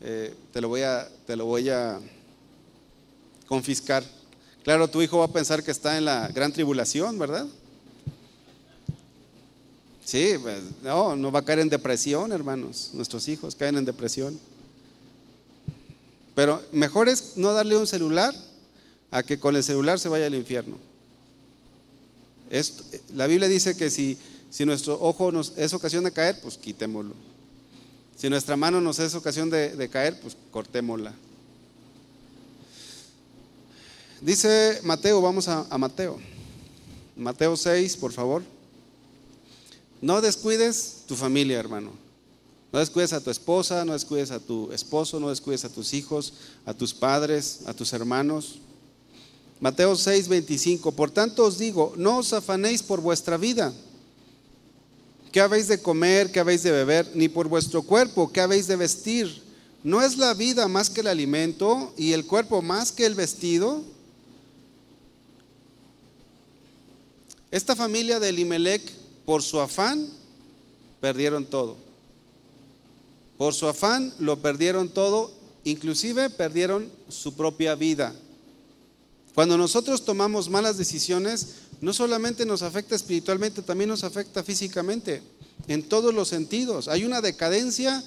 [0.00, 1.98] Eh, te, lo voy a, te lo voy a
[3.46, 4.04] confiscar.
[4.62, 7.46] Claro, tu hijo va a pensar que está en la gran tribulación, ¿verdad?
[10.04, 12.90] Sí, pues, no, no va a caer en depresión, hermanos.
[12.94, 14.38] Nuestros hijos caen en depresión.
[16.34, 18.32] Pero mejor es no darle un celular
[19.10, 20.87] a que con el celular se vaya al infierno.
[23.14, 24.18] La Biblia dice que si,
[24.50, 27.14] si nuestro ojo nos es ocasión de caer, pues quitémoslo.
[28.16, 31.14] Si nuestra mano nos es ocasión de, caer, pues cortémosla.
[34.20, 36.18] Dice Mateo, vamos a, a Mateo.
[37.16, 38.42] Mateo 6, por favor.
[40.00, 41.92] No descuides tu familia, hermano.
[42.72, 46.34] No descuides a tu esposa, no descuides a tu esposo, no descuides a tus hijos,
[46.66, 48.58] a tus padres, a tus hermanos.
[49.60, 50.92] Mateo 6, 25.
[50.92, 53.72] Por tanto os digo, no os afanéis por vuestra vida.
[55.32, 56.30] ¿Qué habéis de comer?
[56.30, 57.10] ¿Qué habéis de beber?
[57.14, 59.42] Ni por vuestro cuerpo, ¿qué habéis de vestir?
[59.82, 63.82] ¿No es la vida más que el alimento y el cuerpo más que el vestido?
[67.50, 68.82] Esta familia de Elimelech,
[69.24, 70.08] por su afán,
[71.00, 71.76] perdieron todo.
[73.36, 75.32] Por su afán lo perdieron todo,
[75.64, 78.14] inclusive perdieron su propia vida.
[79.38, 81.46] Cuando nosotros tomamos malas decisiones,
[81.80, 85.22] no solamente nos afecta espiritualmente, también nos afecta físicamente,
[85.68, 86.88] en todos los sentidos.
[86.88, 88.02] Hay una decadencia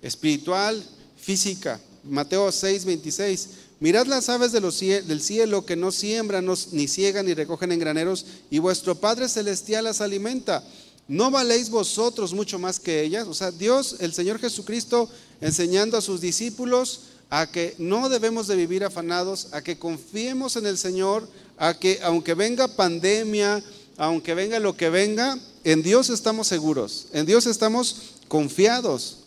[0.00, 0.82] espiritual,
[1.18, 1.78] física.
[2.04, 3.48] Mateo 6, 26.
[3.80, 8.58] Mirad las aves del cielo que no siembran, ni ciegan, ni recogen en graneros, y
[8.58, 10.64] vuestro Padre Celestial las alimenta.
[11.06, 13.28] ¿No valéis vosotros mucho más que ellas?
[13.28, 15.10] O sea, Dios, el Señor Jesucristo,
[15.42, 17.00] enseñando a sus discípulos
[17.32, 21.26] a que no debemos de vivir afanados, a que confiemos en el Señor,
[21.56, 23.64] a que aunque venga pandemia,
[23.96, 29.20] aunque venga lo que venga, en Dios estamos seguros, en Dios estamos confiados.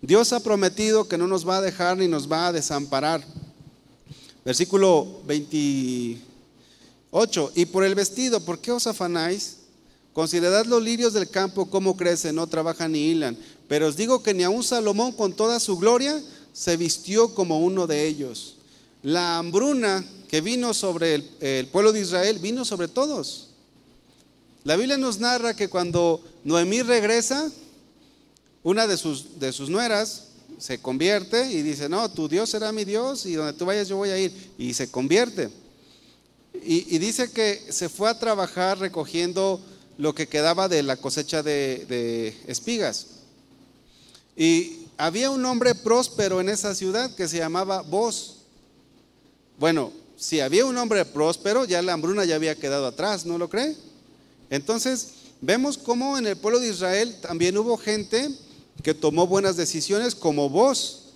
[0.00, 3.20] Dios ha prometido que no nos va a dejar ni nos va a desamparar.
[4.44, 7.52] Versículo 28.
[7.56, 9.56] Y por el vestido, ¿por qué os afanáis?
[10.12, 13.36] Considerad los lirios del campo, cómo crecen, no trabajan ni hilan.
[13.66, 16.22] Pero os digo que ni aun Salomón con toda su gloria
[16.52, 18.56] se vistió como uno de ellos.
[19.02, 23.48] La hambruna que vino sobre el, pueblo de Israel vino sobre todos.
[24.64, 27.50] La Biblia nos narra que cuando Noemí regresa,
[28.62, 30.28] una de sus, de sus nueras
[30.58, 33.96] se convierte y dice, no, tu Dios será mi Dios y donde tú vayas yo
[33.96, 34.32] voy a ir.
[34.58, 35.48] Y se convierte.
[36.62, 39.60] Y, dice que se fue a trabajar recogiendo
[39.96, 43.06] lo que quedaba de la cosecha de, de espigas.
[44.36, 48.36] Y había un hombre próspero en esa ciudad que se llamaba Boz.
[49.58, 53.48] Bueno, si había un hombre próspero, ya la hambruna ya había quedado atrás, ¿no lo
[53.48, 53.76] cree?
[54.50, 55.08] Entonces,
[55.40, 58.30] vemos cómo en el pueblo de Israel también hubo gente
[58.82, 61.12] que tomó buenas decisiones como vos.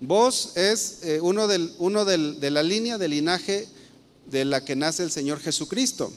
[0.00, 3.66] Vos es eh, uno, uno de la línea del linaje
[4.26, 6.12] de la que nace el Señor Jesucristo.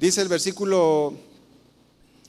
[0.00, 1.14] Dice el versículo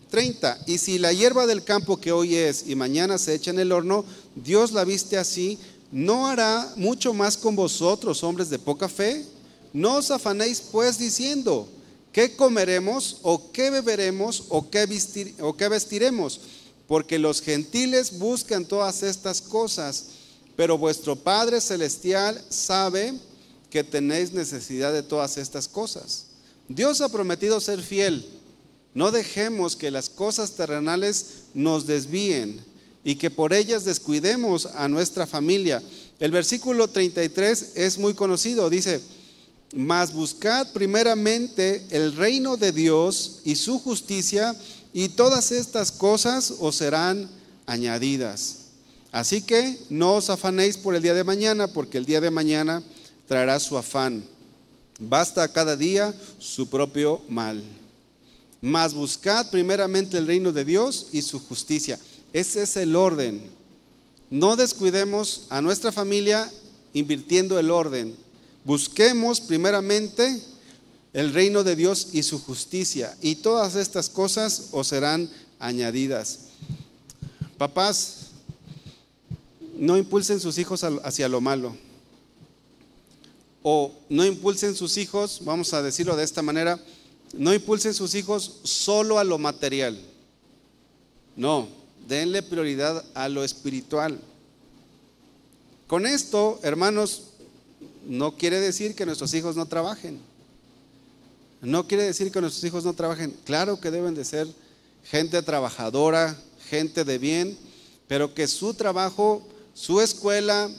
[0.09, 3.59] 30, y si la hierba del campo que hoy es y mañana se echa en
[3.59, 4.05] el horno,
[4.35, 5.57] Dios la viste así,
[5.91, 9.25] ¿no hará mucho más con vosotros, hombres de poca fe?
[9.73, 11.67] No os afanéis pues diciendo,
[12.11, 14.85] ¿qué comeremos o qué beberemos o qué,
[15.69, 16.39] vestiremos?
[16.87, 20.05] porque los gentiles buscan todas estas cosas,
[20.55, 23.13] pero vuestro Padre Celestial sabe
[23.69, 26.27] que tenéis necesidad de todas estas cosas.
[26.69, 28.25] Dios ha prometido ser fiel.
[28.97, 32.59] No dejemos que las cosas terrenales nos desvíen
[33.03, 35.83] y que por ellas descuidemos a nuestra familia.
[36.19, 38.71] El versículo 33 es muy conocido.
[38.71, 38.99] Dice,
[39.75, 44.55] mas buscad primeramente el reino de Dios y su justicia
[44.93, 47.29] y todas estas cosas os serán
[47.67, 48.61] añadidas.
[49.11, 52.81] Así que no os afanéis por el día de mañana, porque el día de mañana
[53.27, 54.23] traerá su afán.
[54.99, 57.61] Basta cada día su propio mal.
[58.61, 61.99] Mas buscad primeramente el reino de Dios y su justicia.
[62.33, 63.41] Ese es el orden.
[64.29, 66.51] No descuidemos a nuestra familia
[66.93, 68.15] invirtiendo el orden.
[68.65, 70.41] Busquemos primeramente
[71.13, 76.41] el reino de Dios y su justicia, y todas estas cosas os serán añadidas.
[77.57, 78.27] Papás,
[79.77, 81.75] no impulsen sus hijos hacia lo malo.
[83.63, 86.79] O no impulsen sus hijos, vamos a decirlo de esta manera,
[87.33, 89.99] no impulsen sus hijos solo a lo material.
[91.35, 91.67] No,
[92.07, 94.19] denle prioridad a lo espiritual.
[95.87, 97.23] Con esto, hermanos,
[98.05, 100.19] no quiere decir que nuestros hijos no trabajen.
[101.61, 103.35] No quiere decir que nuestros hijos no trabajen.
[103.45, 104.47] Claro que deben de ser
[105.03, 106.37] gente trabajadora,
[106.69, 107.57] gente de bien,
[108.07, 110.69] pero que su trabajo, su escuela,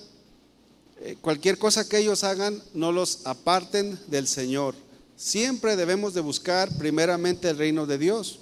[1.01, 4.75] eh, cualquier cosa que ellos hagan, no los aparten del Señor.
[5.19, 8.39] Siempre debemos de buscar primeramente el reino de Dios.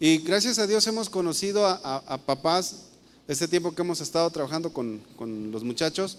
[0.00, 2.86] Y gracias a Dios hemos conocido a, papás,
[3.28, 6.18] este tiempo que hemos estado trabajando con, con los muchachos,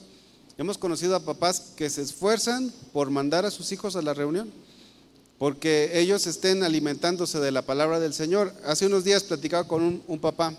[0.58, 4.50] hemos conocido a papás que se esfuerzan por mandar a sus hijos a la reunión
[5.44, 8.54] porque ellos estén alimentándose de la palabra del Señor.
[8.66, 10.54] Hace unos días platicaba con un, papá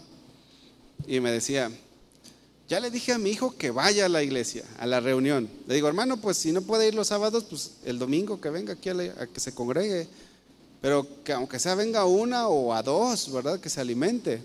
[1.06, 1.70] y me decía,
[2.68, 5.48] ya le dije a mi hijo que vaya a la iglesia, a la reunión.
[5.66, 8.74] Le digo, hermano, pues si no puede ir los sábados, pues el domingo que venga
[8.74, 10.08] aquí a, que se congregue.
[10.80, 13.60] Pero que aunque sea venga una o a dos, ¿verdad?
[13.60, 14.42] Que se alimente.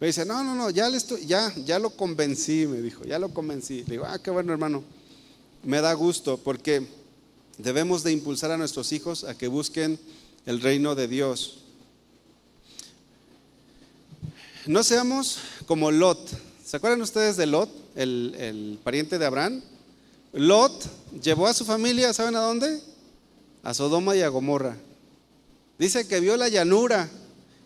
[0.00, 3.18] Me dice, no, no, no, ya, le estoy, ya, ya lo convencí, me dijo, ya
[3.18, 3.84] lo convencí.
[3.84, 4.82] Le digo, ah, qué bueno, hermano.
[5.62, 6.86] Me da gusto porque
[7.58, 9.98] Debemos de impulsar a nuestros hijos a que busquen
[10.46, 11.58] el reino de Dios.
[14.66, 16.18] No seamos como Lot.
[16.72, 19.60] ¿Se acuerdan ustedes de Lot, el, pariente de Abraham?
[20.32, 20.72] Lot
[21.22, 22.80] llevó a su familia, ¿saben a dónde?
[23.62, 24.78] A Sodoma y a Gomorra.
[25.78, 27.10] Dice que vio la llanura.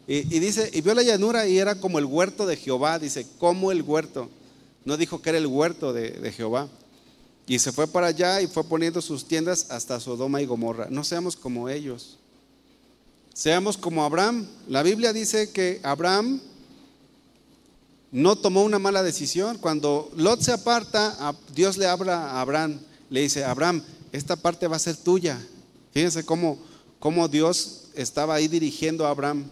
[0.09, 2.99] Y, dice, y vio la llanura y era como el huerto de Jehová.
[2.99, 4.29] Dice, como el huerto.
[4.85, 6.69] No dijo que era el huerto de Jehová.
[7.47, 10.89] Y se fue para allá y fue poniendo sus tiendas hasta Sodoma y Gomorra.
[10.91, 12.19] No seamos como ellos.
[13.33, 14.49] Seamos como Abraham.
[14.67, 16.41] La Biblia dice que Abraham
[18.17, 19.59] no tomó una mala decisión.
[19.59, 22.79] Cuando Lot se aparta, Dios le habla a Abraham,
[23.11, 25.39] le dice, Abraham, esta parte va a ser tuya.
[25.93, 26.59] Fíjense cómo,
[26.99, 29.45] cómo Dios estaba ahí dirigiendo a Abraham.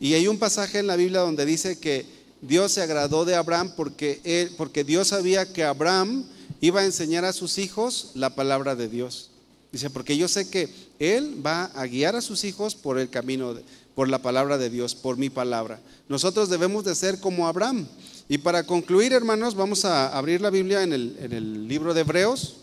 [0.00, 2.06] Y hay un pasaje en la Biblia donde dice que
[2.42, 6.24] Dios se agradó de Abraham porque, él, porque Dios sabía que Abraham
[6.60, 9.30] iba a enseñar a sus hijos la palabra de Dios.
[9.70, 13.54] Dice, porque yo sé que Él va a guiar a sus hijos por el camino,
[13.98, 15.80] por la palabra de Dios, por mi palabra.
[16.08, 17.84] Nosotros debemos de ser como Abraham.
[18.28, 22.02] Y para concluir, hermanos, vamos a abrir la Biblia en el, en el libro de
[22.02, 22.58] Hebreos.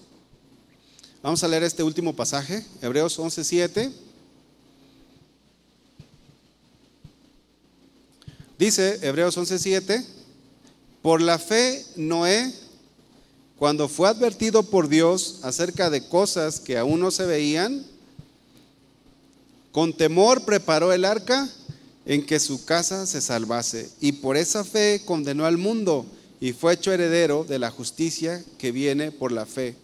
[1.22, 3.92] Vamos a leer este último pasaje, Hebreos 11.7.
[8.58, 10.06] Dice Hebreos 11.7,
[11.02, 12.50] por la fe Noé
[13.60, 17.86] cuando fue advertido por Dios acerca de cosas que aún no se veían,
[19.76, 21.50] con temor preparó el arca
[22.06, 23.90] en que su casa se salvase.
[24.00, 26.06] Y por esa fe condenó al mundo
[26.40, 29.76] y fue hecho heredero de la justicia que viene por la fe.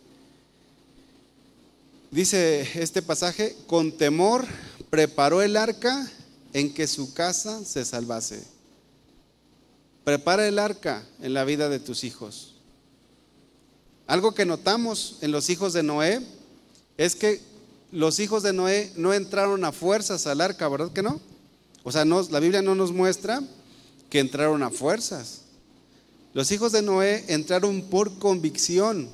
[2.09, 4.45] Dice este pasaje, con temor
[4.89, 6.09] preparó el arca
[6.53, 8.45] en que su casa se salvase.
[10.05, 12.55] Prepara el arca en la vida de tus hijos.
[14.07, 16.21] Algo que notamos en los hijos de Noé
[16.97, 17.50] es que
[17.91, 21.19] los hijos de Noé no entraron a fuerzas al arca, ¿verdad que no?
[21.83, 23.41] O sea, la Biblia no nos muestra
[24.09, 25.41] que entraron a fuerzas.
[26.33, 29.09] Los hijos de Noé entraron por convicción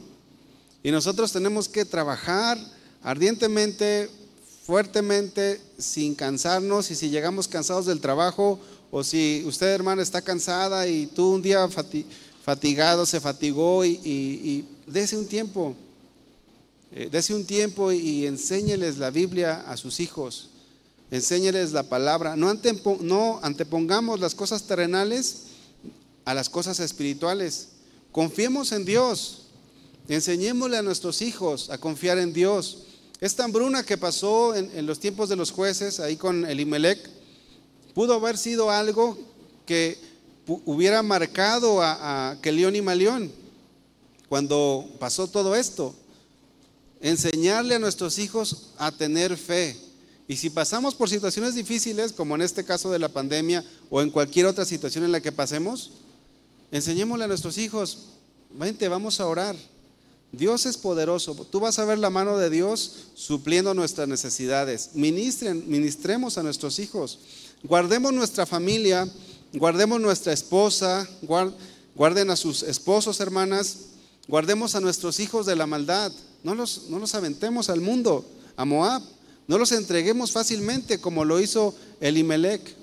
[0.84, 2.58] y nosotros tenemos que trabajar
[3.02, 4.10] ardientemente,
[4.64, 8.60] fuertemente, sin cansarnos y si llegamos cansados del trabajo
[8.92, 11.68] o si usted hermana está cansada y tú un día
[12.44, 15.76] fatigado se fatigó y dese un tiempo,
[16.92, 20.50] eh, dese un tiempo y enséñeles la Biblia a sus hijos,
[21.12, 22.36] enséñeles la palabra.
[22.36, 22.54] No,
[23.02, 25.44] no antepongamos las cosas terrenales
[26.26, 27.70] a las cosas espirituales.
[28.12, 29.48] Confiemos en Dios,
[30.08, 32.84] enseñémosle a nuestros hijos a confiar en Dios.
[33.20, 37.00] Esta hambruna que pasó en, los tiempos de los jueces, ahí con Elimelech,
[37.94, 39.18] pudo haber sido algo
[39.66, 39.98] que
[40.46, 43.32] hubiera marcado a, a y Malión
[44.30, 45.96] cuando pasó todo esto.
[47.02, 49.78] Enseñarle a nuestros hijos a tener fe.
[50.28, 54.10] Y si pasamos por situaciones difíciles, como en este caso de la pandemia o en
[54.10, 55.92] cualquier otra situación en la que pasemos,
[56.72, 58.00] enseñémosle a nuestros hijos,
[58.52, 59.56] vente, vamos a orar.
[60.34, 61.34] Dios es poderoso.
[61.50, 64.92] Tú vas a ver la mano de Dios supliendo nuestras necesidades.
[64.94, 67.20] Ministren, ministremos a nuestros hijos.
[67.64, 69.08] Guardemos nuestra familia,
[69.54, 71.08] guardemos nuestra esposa,
[71.96, 73.78] guarden a sus esposos, hermanas,
[74.28, 76.12] Guardemos a nuestros hijos de la maldad.
[76.44, 78.26] No los, no los aventemos al mundo,
[78.56, 79.02] a Moab.
[79.48, 82.76] No los entreguemos fácilmente como lo hizo Elimelech.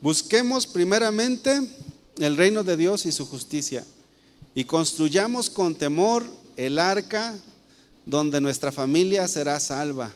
[0.00, 1.60] Busquemos primeramente
[2.18, 3.84] el reino de Dios y su justicia.
[4.54, 6.24] Y construyamos con temor
[6.56, 7.34] el arca
[8.06, 10.12] donde nuestra familia será salva.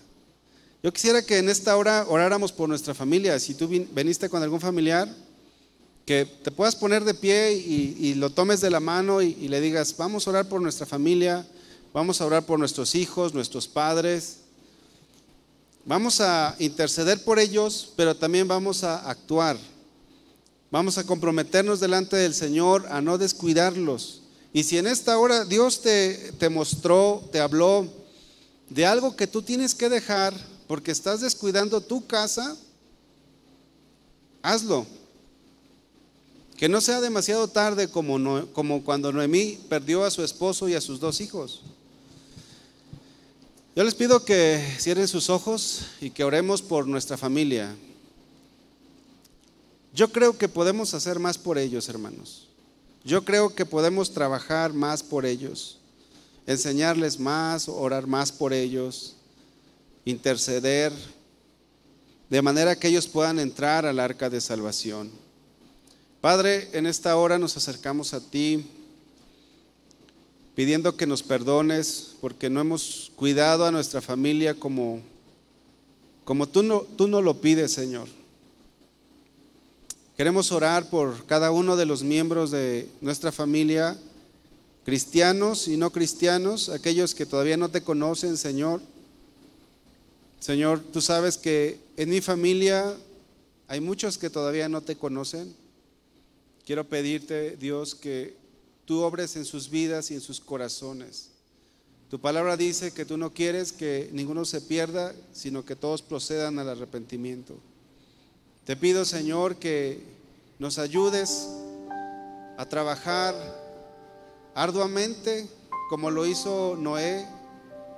[0.83, 3.39] Yo quisiera que en esta hora oráramos por nuestra familia.
[3.39, 5.09] Si tú viniste con algún familiar,
[6.07, 9.95] que te puedas poner de pie y, lo tomes de la mano y, le digas,
[9.97, 11.47] vamos a orar por nuestra familia,
[11.99, 14.37] vamos a orar por nuestros hijos, nuestros padres,
[15.85, 19.59] vamos a interceder por ellos, pero también vamos a actuar.
[20.71, 24.23] Vamos a comprometernos delante del Señor a no descuidarlos.
[24.53, 27.89] Y si en esta hora Dios te, te mostró, te habló
[28.71, 30.35] de algo que tú tienes que dejar
[30.69, 32.57] porque estás descuidando tu casa,
[34.41, 34.87] hazlo
[36.57, 40.81] que no sea demasiado tarde como, como cuando Noemí perdió a su esposo y a
[40.81, 41.63] sus dos hijos.
[43.79, 47.77] Yo les pido que cierren sus ojos y que oremos por nuestra familia.
[49.95, 52.49] Yo creo que podemos hacer más por ellos, hermanos.
[53.05, 55.79] Yo creo que podemos trabajar más por ellos,
[56.45, 59.15] enseñarles más, orar más por ellos,
[60.05, 60.93] interceder,
[62.29, 65.09] de manera que ellos puedan entrar al arca de salvación.
[66.21, 68.67] Padre, en esta hora nos acercamos a ti
[70.59, 75.01] pidiendo que nos perdones porque no hemos cuidado a nuestra familia como,
[76.25, 78.09] como tú, no, tú no lo pides, Señor.
[80.17, 83.97] Queremos orar por cada uno de los miembros de nuestra familia,
[84.85, 88.81] cristianos y no cristianos, aquellos que todavía no te conocen, Señor.
[90.41, 92.97] Señor, tú sabes que en mi familia
[93.69, 95.55] hay muchos que todavía no te conocen.
[96.67, 98.35] Quiero pedirte, Dios, que
[98.89, 101.29] tú obres en sus vidas y en sus corazones.
[102.09, 106.59] Tu palabra dice que tú no quieres que ninguno se pierda, sino que todos procedan
[106.59, 107.55] al arrepentimiento.
[108.65, 110.03] Te pido, Señor, que
[110.59, 111.51] nos ayudes
[112.57, 113.35] a trabajar
[114.55, 115.47] arduamente
[115.91, 117.29] como lo hizo Noé,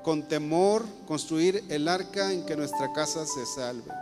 [0.02, 3.92] con temor, construir el arca en que nuestra casa se salve.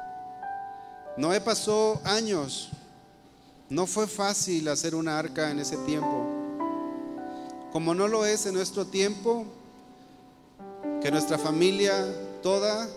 [1.18, 2.70] Noé pasó años,
[3.68, 6.27] no fue fácil hacer una arca en ese tiempo,
[7.72, 9.44] como no lo es en nuestro tiempo,
[11.02, 11.94] que nuestra familia
[12.42, 12.88] toda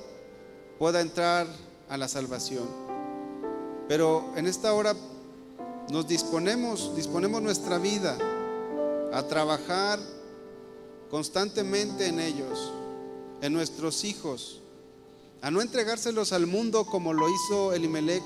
[0.79, 1.47] pueda entrar
[1.89, 2.67] a la salvación.
[3.87, 4.95] Pero en esta hora
[5.89, 8.17] nos disponemos, disponemos nuestra vida
[9.13, 9.99] a trabajar
[11.09, 12.71] constantemente en ellos,
[13.41, 14.61] en nuestros hijos,
[15.41, 18.23] a no entregárselos al mundo como lo hizo Elimelech,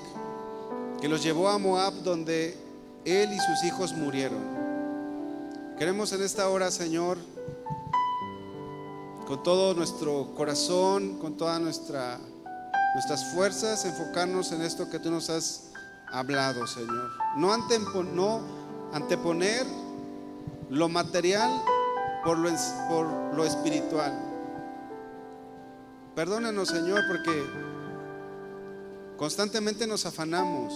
[1.00, 2.56] que los llevó a Moab donde
[3.04, 4.55] él y sus hijos murieron.
[5.78, 7.18] Queremos en esta hora, Señor,
[9.26, 12.18] con todo nuestro corazón, con todas nuestra,
[12.94, 15.72] nuestras fuerzas, enfocarnos en esto que tú nos has
[16.10, 17.10] hablado, Señor.
[17.36, 17.52] No,
[18.94, 19.66] anteponer
[20.70, 21.50] lo material
[22.24, 24.18] por lo, espiritual.
[26.14, 27.44] Perdónanos, Señor, porque
[29.18, 30.72] constantemente nos afanamos.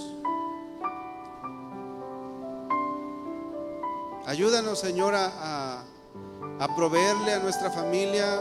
[4.31, 5.83] Ayúdanos, Señor, a,
[6.77, 8.41] proveerle a nuestra familia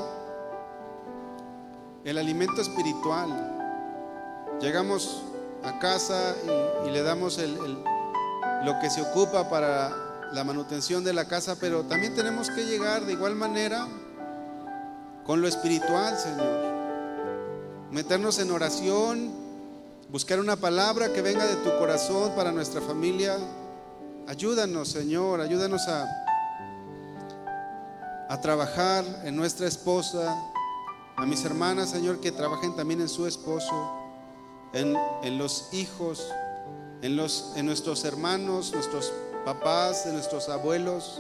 [2.05, 4.59] el alimento espiritual.
[4.61, 5.23] Llegamos
[5.63, 6.35] a casa
[6.85, 12.13] y, le damos lo que se ocupa para la manutención de la casa, pero también
[12.13, 13.87] tenemos que llegar de igual manera
[15.25, 16.65] con lo espiritual, Señor.
[17.89, 19.31] Meternos en oración,
[20.11, 23.39] buscar una palabra que venga de tu corazón para nuestra familia.
[24.29, 26.05] Ayúdanos, Señor, ayúdanos a,
[28.29, 30.37] a trabajar en nuestra esposa,
[31.17, 33.91] a mis hermanas, Señor, que trabajen también en su esposo,
[34.73, 36.31] en, en los hijos,
[37.01, 39.11] en, los, en nuestros hermanos, nuestros
[39.45, 41.19] papás, de nuestros abuelos.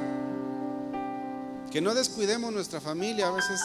[1.71, 3.29] Que no descuidemos nuestra familia.
[3.29, 3.59] A veces,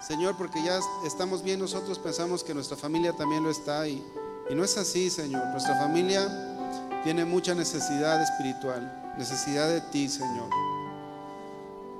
[0.00, 3.86] Señor, porque ya estamos bien nosotros, pensamos que nuestra familia también lo está.
[3.86, 4.04] Y,
[4.50, 5.46] y no es así, Señor.
[5.52, 6.51] Nuestra familia
[7.02, 10.50] tiene mucha necesidad espiritual, necesidad de ti, Señor.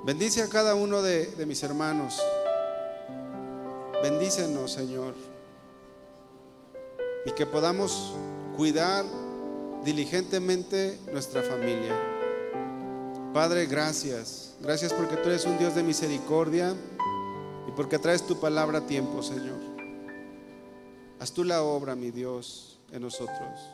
[0.05, 2.21] Bendice a cada uno de, mis hermanos.
[4.01, 5.15] Bendícenos, Señor.
[7.25, 8.13] Y que podamos
[8.57, 9.05] cuidar
[9.83, 11.93] diligentemente nuestra familia.
[13.33, 14.55] Padre, gracias.
[14.61, 16.75] Gracias porque tú eres un Dios de misericordia
[17.67, 19.59] y porque traes tu palabra a tiempo, Señor.
[21.19, 23.72] Haz tú la obra, mi Dios, en nosotros.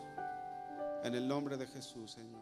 [1.03, 2.38] En el nombre de Jesús, Señor.